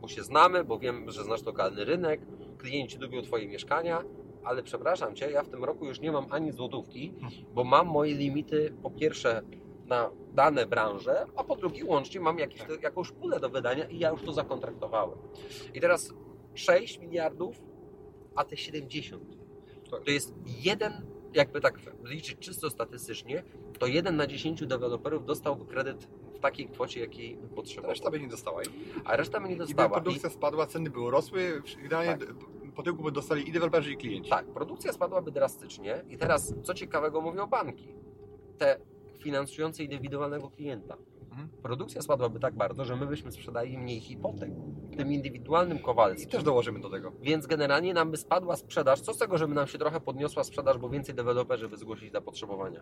bo 0.00 0.08
się 0.08 0.22
znamy, 0.22 0.64
bo 0.64 0.78
wiem, 0.78 1.10
że 1.10 1.24
znasz 1.24 1.44
lokalny 1.44 1.84
rynek, 1.84 2.20
klienci 2.58 2.98
lubią 2.98 3.22
Twoje 3.22 3.48
mieszkania, 3.48 4.02
ale 4.44 4.62
przepraszam 4.62 5.14
Cię, 5.14 5.30
ja 5.30 5.42
w 5.42 5.48
tym 5.48 5.64
roku 5.64 5.86
już 5.86 6.00
nie 6.00 6.12
mam 6.12 6.26
ani 6.30 6.52
złotówki, 6.52 7.14
bo 7.54 7.64
mam 7.64 7.86
moje 7.86 8.14
limity 8.14 8.74
po 8.82 8.90
pierwsze 8.90 9.42
na 9.86 10.10
dane 10.34 10.66
branże, 10.66 11.26
a 11.36 11.44
po 11.44 11.56
drugie 11.56 11.84
łącznie 11.84 12.20
mam 12.20 12.38
jakieś, 12.38 12.62
jakąś 12.82 13.12
pulę 13.12 13.40
do 13.40 13.50
wydania 13.50 13.84
i 13.84 13.98
ja 13.98 14.10
już 14.10 14.22
to 14.22 14.32
zakontraktowałem. 14.32 15.18
I 15.74 15.80
teraz 15.80 16.12
6 16.54 16.98
miliardów, 16.98 17.56
a 18.36 18.44
te 18.44 18.56
70. 18.56 19.45
To 20.04 20.10
jest 20.10 20.34
jeden, 20.46 20.92
jakby 21.34 21.60
tak 21.60 21.78
liczyć 22.04 22.38
czysto 22.38 22.70
statystycznie, 22.70 23.42
to 23.78 23.86
jeden 23.86 24.16
na 24.16 24.26
10 24.26 24.66
deweloperów 24.66 25.26
dostałby 25.26 25.64
kredyt 25.66 26.08
w 26.34 26.38
takiej 26.38 26.68
kwocie, 26.68 27.00
jakiej 27.00 27.36
potrzebował. 27.54 27.90
Reszta 27.90 28.10
by 28.10 28.20
nie 28.20 28.28
dostała. 28.28 28.62
I, 28.62 28.66
A 29.04 29.16
reszta 29.16 29.40
by 29.40 29.48
nie 29.48 29.54
i 29.54 29.58
dostała. 29.58 29.88
produkcja 30.00 30.30
spadła, 30.30 30.66
ceny 30.66 30.90
by 30.90 31.00
urosły, 31.00 31.62
generalnie 31.76 32.18
Tak. 32.26 32.34
po 32.74 32.82
tyłku 32.82 33.02
by 33.02 33.12
dostali 33.12 33.48
i 33.48 33.52
deweloperzy, 33.52 33.92
i 33.92 33.96
klienci. 33.96 34.30
Tak, 34.30 34.46
produkcja 34.46 34.92
spadłaby 34.92 35.30
drastycznie 35.30 36.04
i 36.08 36.18
teraz 36.18 36.54
co 36.62 36.74
ciekawego 36.74 37.20
mówią 37.20 37.46
banki, 37.46 37.94
te 38.58 38.80
finansujące 39.18 39.84
indywidualnego 39.84 40.50
klienta. 40.50 40.96
Mhm. 41.36 41.48
Produkcja 41.62 42.02
spadłaby 42.02 42.40
tak 42.40 42.54
bardzo, 42.54 42.84
że 42.84 42.96
my 42.96 43.06
byśmy 43.06 43.32
sprzedali 43.32 43.78
mniej 43.78 44.00
hipotek 44.00 44.50
tym 44.96 45.12
indywidualnym 45.12 45.78
I 45.78 45.82
kowalskim. 45.82 46.30
też 46.30 46.42
dołożymy 46.42 46.80
do 46.80 46.90
tego. 46.90 47.12
Więc 47.22 47.46
generalnie 47.46 47.94
nam 47.94 48.10
by 48.10 48.16
spadła 48.16 48.56
sprzedaż. 48.56 49.00
Co 49.00 49.14
z 49.14 49.18
tego, 49.18 49.38
żeby 49.38 49.54
nam 49.54 49.66
się 49.66 49.78
trochę 49.78 50.00
podniosła 50.00 50.44
sprzedaż, 50.44 50.78
bo 50.78 50.88
więcej 50.88 51.14
deweloperzy 51.14 51.68
by 51.68 51.76
zgłosili 51.76 52.10
zapotrzebowania. 52.10 52.80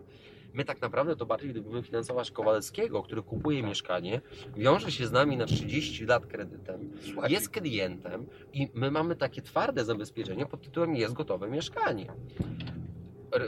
My 0.52 0.64
tak 0.64 0.80
naprawdę 0.82 1.16
to 1.16 1.26
bardziej 1.26 1.52
lubimy 1.52 1.82
finansować 1.82 2.30
Kowalskiego, 2.30 3.02
który 3.02 3.22
kupuje 3.22 3.60
Tak. 3.60 3.68
mieszkanie, 3.68 4.20
wiąże 4.56 4.92
się 4.92 5.06
z 5.06 5.12
nami 5.12 5.36
na 5.36 5.46
30 5.46 6.06
lat 6.06 6.26
kredytem, 6.26 6.90
jest 7.28 7.48
klientem 7.48 8.26
i 8.52 8.68
my 8.74 8.90
mamy 8.90 9.16
takie 9.16 9.42
twarde 9.42 9.84
zabezpieczenie 9.84 10.46
pod 10.46 10.62
tytułem 10.62 10.96
jest 10.96 11.14
gotowe 11.14 11.50
mieszkanie. 11.50 12.12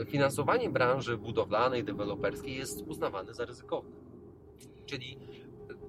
Finansowanie 0.07 0.69
branży 0.69 1.17
budowlanej, 1.17 1.83
deweloperskiej 1.83 2.55
jest 2.55 2.81
uznawane 2.87 3.33
za 3.33 3.45
ryzykowne. 3.45 4.06
Czyli 4.87 5.17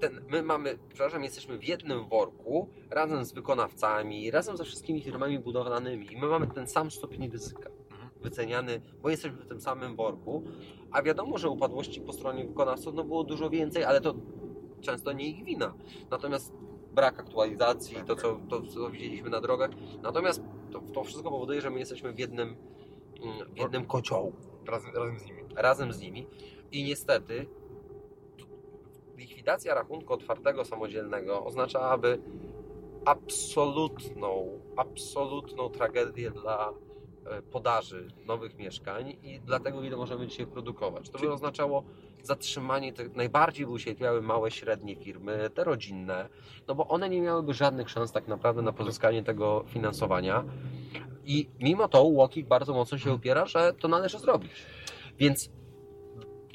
ten, 0.00 0.20
my 0.28 0.42
mamy, 0.42 0.78
przepraszam, 0.88 1.24
jesteśmy 1.24 1.58
w 1.58 1.64
jednym 1.64 2.08
worku 2.08 2.68
razem 2.90 3.24
z 3.24 3.32
wykonawcami, 3.32 4.30
razem 4.30 4.56
ze 4.56 4.64
wszystkimi 4.64 5.02
firmami 5.02 5.38
budowlanymi 5.38 6.12
i 6.12 6.16
my 6.16 6.26
mamy 6.26 6.46
ten 6.46 6.66
sam 6.66 6.90
stopień 6.90 7.30
ryzyka 7.30 7.70
Mhm. 7.90 8.10
wyceniany, 8.22 8.80
bo 9.02 9.10
jesteśmy 9.10 9.38
w 9.38 9.46
tym 9.48 9.60
samym 9.60 9.96
worku, 9.96 10.42
a 10.90 11.02
wiadomo, 11.02 11.38
że 11.38 11.48
upadłości 11.48 12.00
po 12.00 12.12
stronie 12.12 12.44
wykonawców 12.44 12.94
no 12.94 13.04
było 13.04 13.24
dużo 13.24 13.50
więcej, 13.50 13.84
ale 13.84 14.00
to 14.00 14.14
często 14.80 15.12
nie 15.12 15.28
ich 15.28 15.44
wina. 15.44 15.74
Natomiast 16.10 16.52
brak 16.94 17.20
aktualizacji, 17.20 17.96
to 18.06 18.16
co, 18.16 18.40
to, 18.48 18.62
co 18.62 18.90
widzieliśmy 18.90 19.30
na 19.30 19.40
drogach, 19.40 19.70
natomiast 20.02 20.42
to, 20.72 20.80
to 20.80 21.04
wszystko 21.04 21.30
powoduje, 21.30 21.60
że 21.60 21.70
my 21.70 21.78
jesteśmy 21.78 22.12
w 22.12 22.18
jednym, 22.18 22.56
mm, 23.22 23.54
w 23.54 23.58
jednym 23.58 23.86
kociołku 23.86 24.38
razem, 24.66 24.90
razem 24.94 25.18
z 25.18 25.24
nimi. 25.26 25.42
razem 25.56 25.92
z 25.92 26.00
nimi 26.00 26.26
i 26.72 26.84
niestety 26.84 27.46
likwidacja 29.18 29.74
rachunku 29.74 30.12
otwartego 30.12 30.64
samodzielnego 30.64 31.44
oznaczałaby 31.44 32.20
absolutną, 33.04 34.60
absolutną 34.76 35.70
tragedię 35.70 36.30
dla 36.30 36.72
e, 37.26 37.42
podaży 37.42 38.08
nowych 38.26 38.56
mieszkań 38.58 39.16
i 39.22 39.40
dlatego 39.40 39.82
ile 39.82 39.96
możemy 39.96 40.26
dzisiaj 40.26 40.46
produkować. 40.46 41.10
To 41.10 41.18
by 41.18 41.32
oznaczało 41.32 41.84
zatrzymanie 42.22 42.92
tych, 42.92 43.16
najbardziej 43.16 43.66
by 43.66 43.72
ucierpiały 43.72 44.22
małe, 44.22 44.50
średnie 44.50 44.96
firmy, 44.96 45.50
te 45.54 45.64
rodzinne, 45.64 46.28
no 46.68 46.74
bo 46.74 46.88
one 46.88 47.08
nie 47.08 47.20
miałyby 47.20 47.54
żadnych 47.54 47.90
szans 47.90 48.12
tak 48.12 48.28
naprawdę 48.28 48.62
na 48.62 48.72
pozyskanie 48.72 49.22
tego 49.22 49.64
finansowania 49.68 50.44
i 51.24 51.48
mimo 51.60 51.88
to 51.88 52.04
UOKiK 52.04 52.46
bardzo 52.46 52.74
mocno 52.74 52.98
się 52.98 53.14
upiera, 53.14 53.46
że 53.46 53.72
to 53.72 53.88
należy 53.88 54.18
zrobić. 54.18 54.52
Więc 55.18 55.50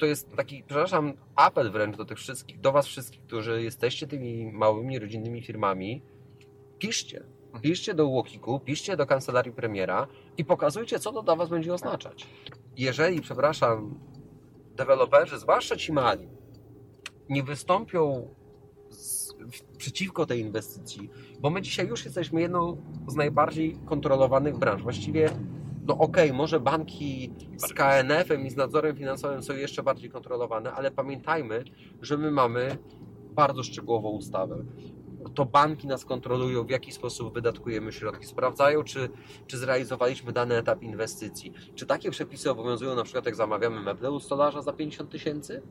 to 0.04 0.08
jest 0.08 0.36
taki, 0.36 0.62
przepraszam, 0.62 1.12
apel 1.36 1.72
wręcz 1.72 1.96
do 1.96 2.04
tych 2.04 2.18
wszystkich, 2.18 2.60
do 2.60 2.72
Was 2.72 2.86
wszystkich, 2.86 3.22
którzy 3.22 3.62
jesteście 3.62 4.06
tymi 4.06 4.52
małymi 4.52 4.98
rodzinnymi 4.98 5.42
firmami. 5.42 6.02
Piszcie. 6.78 7.24
Piszcie 7.62 7.94
do 7.94 8.06
UOKiK-u, 8.06 8.60
piszcie 8.60 8.96
do 8.96 9.06
kancelarii 9.06 9.52
premiera 9.52 10.06
i 10.36 10.44
pokazujcie, 10.44 10.98
co 10.98 11.12
to 11.12 11.22
dla 11.22 11.36
Was 11.36 11.48
będzie 11.48 11.74
oznaczać. 11.74 12.26
Jeżeli, 12.76 13.20
przepraszam, 13.20 14.00
deweloperzy, 14.76 15.38
zwłaszcza 15.38 15.76
ci 15.76 15.92
mali, 15.92 16.28
nie 17.28 17.42
wystąpią 17.42 18.28
z, 18.90 19.34
przeciwko 19.78 20.26
tej 20.26 20.40
inwestycji, 20.40 21.10
bo 21.40 21.50
my 21.50 21.62
dzisiaj 21.62 21.88
już 21.88 22.04
jesteśmy 22.04 22.40
jedną 22.40 22.76
z 23.08 23.14
najbardziej 23.14 23.76
kontrolowanych 23.86 24.58
branż. 24.58 24.82
Właściwie, 24.82 25.30
no 25.86 25.98
okej, 25.98 26.32
może 26.32 26.60
banki 26.60 27.32
z 27.56 27.72
KNF-em 27.72 28.46
i 28.46 28.50
z 28.50 28.56
nadzorem 28.56 28.96
finansowym 28.96 29.42
są 29.42 29.56
jeszcze 29.56 29.82
bardziej 29.82 30.10
kontrolowane, 30.10 30.72
ale 30.72 30.90
pamiętajmy, 30.90 31.64
że 32.02 32.16
my 32.16 32.30
mamy 32.30 32.78
bardzo 33.34 33.62
szczegółową 33.62 34.08
ustawę. 34.10 34.64
To 35.34 35.44
banki 35.44 35.86
nas 35.86 36.04
kontrolują, 36.04 36.64
w 36.64 36.70
jaki 36.70 36.92
sposób 36.92 37.34
wydatkujemy 37.34 37.92
środki, 37.92 38.26
sprawdzają, 38.26 38.84
czy, 38.84 39.08
czy 39.46 39.58
zrealizowaliśmy 39.58 40.32
dany 40.32 40.56
etap 40.56 40.82
inwestycji. 40.82 41.52
Czy 41.74 41.86
takie 41.86 42.10
przepisy 42.10 42.50
obowiązują 42.50 42.94
na 42.94 43.04
przykład, 43.04 43.26
jak 43.26 43.36
zamawiamy 43.36 43.80
meble 43.80 44.10
u 44.10 44.20
stolarza 44.20 44.62
za 44.62 44.72
50 44.72 45.10
tysięcy? 45.10 45.62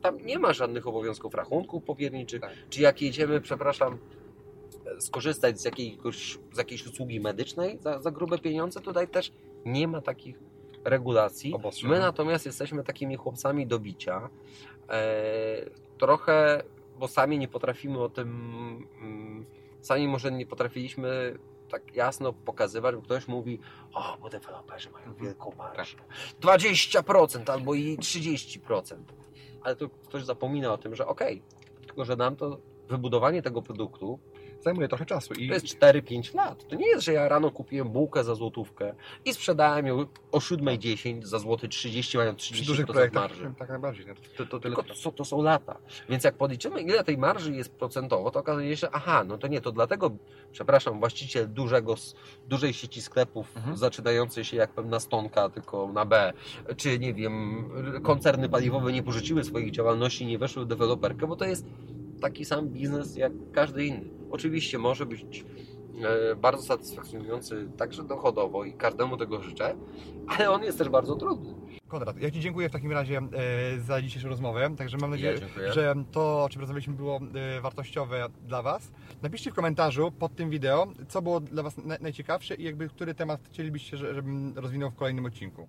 Tam 0.00 0.26
nie 0.26 0.38
ma 0.38 0.52
żadnych 0.52 0.86
obowiązków 0.86 1.34
rachunków 1.34 1.82
powierniczych. 1.82 2.40
Tak. 2.40 2.50
Czy 2.70 2.82
jak 2.82 3.02
jedziemy, 3.02 3.40
przepraszam, 3.40 3.98
skorzystać 4.98 5.60
z, 5.60 5.64
jakiegoś, 5.64 6.38
z 6.52 6.58
jakiejś 6.58 6.86
usługi 6.86 7.20
medycznej 7.20 7.78
za, 7.80 8.00
za 8.00 8.10
grube 8.10 8.38
pieniądze, 8.38 8.80
tutaj 8.80 9.08
też 9.08 9.32
nie 9.66 9.88
ma 9.88 10.00
takich 10.00 10.38
regulacji. 10.84 11.54
Obostrzeń. 11.54 11.90
My 11.90 11.98
natomiast 11.98 12.46
jesteśmy 12.46 12.84
takimi 12.84 13.16
chłopcami 13.16 13.66
do 13.66 13.78
bicia. 13.78 14.30
E, 14.88 15.70
trochę, 15.98 16.62
bo 16.98 17.08
sami 17.08 17.38
nie 17.38 17.48
potrafimy 17.48 18.02
o 18.02 18.08
tym, 18.08 18.28
mm, 19.02 19.46
sami 19.80 20.08
może 20.08 20.32
nie 20.32 20.46
potrafiliśmy 20.46 21.38
tak 21.68 21.96
jasno 21.96 22.32
pokazywać, 22.32 22.94
bo 22.96 23.02
ktoś 23.02 23.28
mówi, 23.28 23.58
o, 23.92 24.16
bo 24.20 24.28
deweloperzy 24.28 24.90
mają 24.90 25.14
wielką 25.14 25.52
marżę. 25.58 25.96
20% 26.40 27.52
albo 27.52 27.74
i 27.74 27.98
30%. 27.98 28.96
Ale 29.62 29.76
to 29.76 29.88
ktoś 29.88 30.24
zapomina 30.24 30.72
o 30.72 30.78
tym, 30.78 30.94
że 30.94 31.06
okej, 31.06 31.42
tylko 31.86 32.04
że 32.04 32.16
nam 32.16 32.36
to 32.36 32.58
wybudowanie 32.88 33.42
tego 33.42 33.62
produktu 33.62 34.18
Zajmuje 34.60 34.88
trochę 34.88 35.06
czasu 35.06 35.34
i 35.34 35.48
to 35.48 35.54
jest 35.54 35.66
4-5 35.66 36.34
lat. 36.34 36.68
To 36.68 36.76
nie 36.76 36.86
jest, 36.88 37.04
że 37.04 37.12
ja 37.12 37.28
rano 37.28 37.50
kupiłem 37.50 37.88
bułkę 37.88 38.24
za 38.24 38.34
złotówkę 38.34 38.94
i 39.24 39.34
sprzedałem 39.34 39.86
ją 39.86 40.06
o 40.32 40.38
7.10 40.38 41.22
za 41.24 41.38
złoty 41.38 41.68
30, 41.68 42.18
mając 42.18 42.38
przy 42.38 42.54
30% 42.54 42.66
dużych 42.66 42.86
projektach 42.86 43.22
marży. 43.30 43.52
tak 43.58 43.68
najbardziej. 43.68 44.06
To, 44.36 44.46
to 44.46 44.60
Tylko 44.60 44.82
to, 44.82 44.94
są- 44.94 45.12
to 45.12 45.24
są 45.24 45.42
lata. 45.42 45.76
Więc 46.08 46.24
jak 46.24 46.34
podliczymy, 46.34 46.80
ile 46.80 47.04
tej 47.04 47.18
marży 47.18 47.52
jest 47.52 47.70
procentowo, 47.74 48.30
to 48.30 48.40
okazuje 48.40 48.76
się, 48.76 48.88
aha, 48.92 49.24
no 49.24 49.38
to 49.38 49.46
nie, 49.46 49.60
to 49.60 49.72
dlatego, 49.72 50.10
przepraszam, 50.52 50.98
właściciel 51.00 51.52
dużego, 51.52 51.94
dużej 52.48 52.72
sieci 52.72 53.02
sklepów, 53.02 53.56
Mhm. 53.56 53.76
zaczynającej 53.76 54.44
się 54.44 54.56
jak 54.56 54.70
pewna 54.70 55.00
stonka, 55.00 55.48
tylko 55.48 55.92
na 55.92 56.04
B, 56.04 56.32
czy 56.76 56.98
nie 56.98 57.14
wiem, 57.14 57.64
koncerny 58.02 58.48
paliwowe 58.48 58.92
nie 58.92 59.02
porzuciły 59.02 59.44
swoich 59.44 59.70
działalności, 59.70 60.26
nie 60.26 60.38
weszły 60.38 60.64
w 60.64 60.68
deweloperkę, 60.68 61.26
bo 61.26 61.36
to 61.36 61.44
jest 61.44 61.66
taki 62.20 62.44
sam 62.44 62.68
biznes 62.68 63.16
jak 63.16 63.32
każdy 63.52 63.84
inny. 63.86 64.15
Oczywiście 64.30 64.78
może 64.78 65.06
być 65.06 65.44
e, 66.32 66.36
bardzo 66.36 66.62
satysfakcjonujący 66.62 67.68
także 67.76 68.02
dochodowo 68.04 68.64
i 68.64 68.72
każdemu 68.72 69.16
tego 69.16 69.42
życzę, 69.42 69.76
ale 70.26 70.50
on 70.50 70.62
jest 70.62 70.78
też 70.78 70.88
bardzo 70.88 71.16
trudny. 71.16 71.54
Konrad, 71.88 72.20
ja 72.22 72.30
Ci 72.30 72.40
dziękuję 72.40 72.68
w 72.68 72.72
takim 72.72 72.92
razie 72.92 73.18
e, 73.18 73.80
za 73.80 74.02
dzisiejszą 74.02 74.28
rozmowę. 74.28 74.70
Także 74.78 74.96
mam 75.00 75.10
nadzieję, 75.10 75.38
Ja 75.66 75.72
że 75.72 75.94
to, 76.12 76.44
o 76.44 76.48
czym 76.48 76.60
rozmawialiśmy, 76.60 76.94
było 76.94 77.20
e, 77.56 77.60
wartościowe 77.60 78.26
dla 78.46 78.62
Was. 78.62 78.90
Napiszcie 79.22 79.50
w 79.50 79.54
komentarzu 79.54 80.10
pod 80.10 80.34
tym 80.36 80.50
wideo, 80.50 80.86
co 81.08 81.22
było 81.22 81.40
dla 81.40 81.62
Was 81.62 81.76
na, 81.76 81.96
najciekawsze 82.00 82.54
i 82.54 82.62
jakby 82.62 82.88
który 82.88 83.14
temat 83.14 83.40
chcielibyście, 83.52 83.96
że- 83.96 84.14
żebym 84.14 84.52
rozwinął 84.58 84.90
w 84.90 84.94
kolejnym 84.96 85.24
odcinku. 85.26 85.68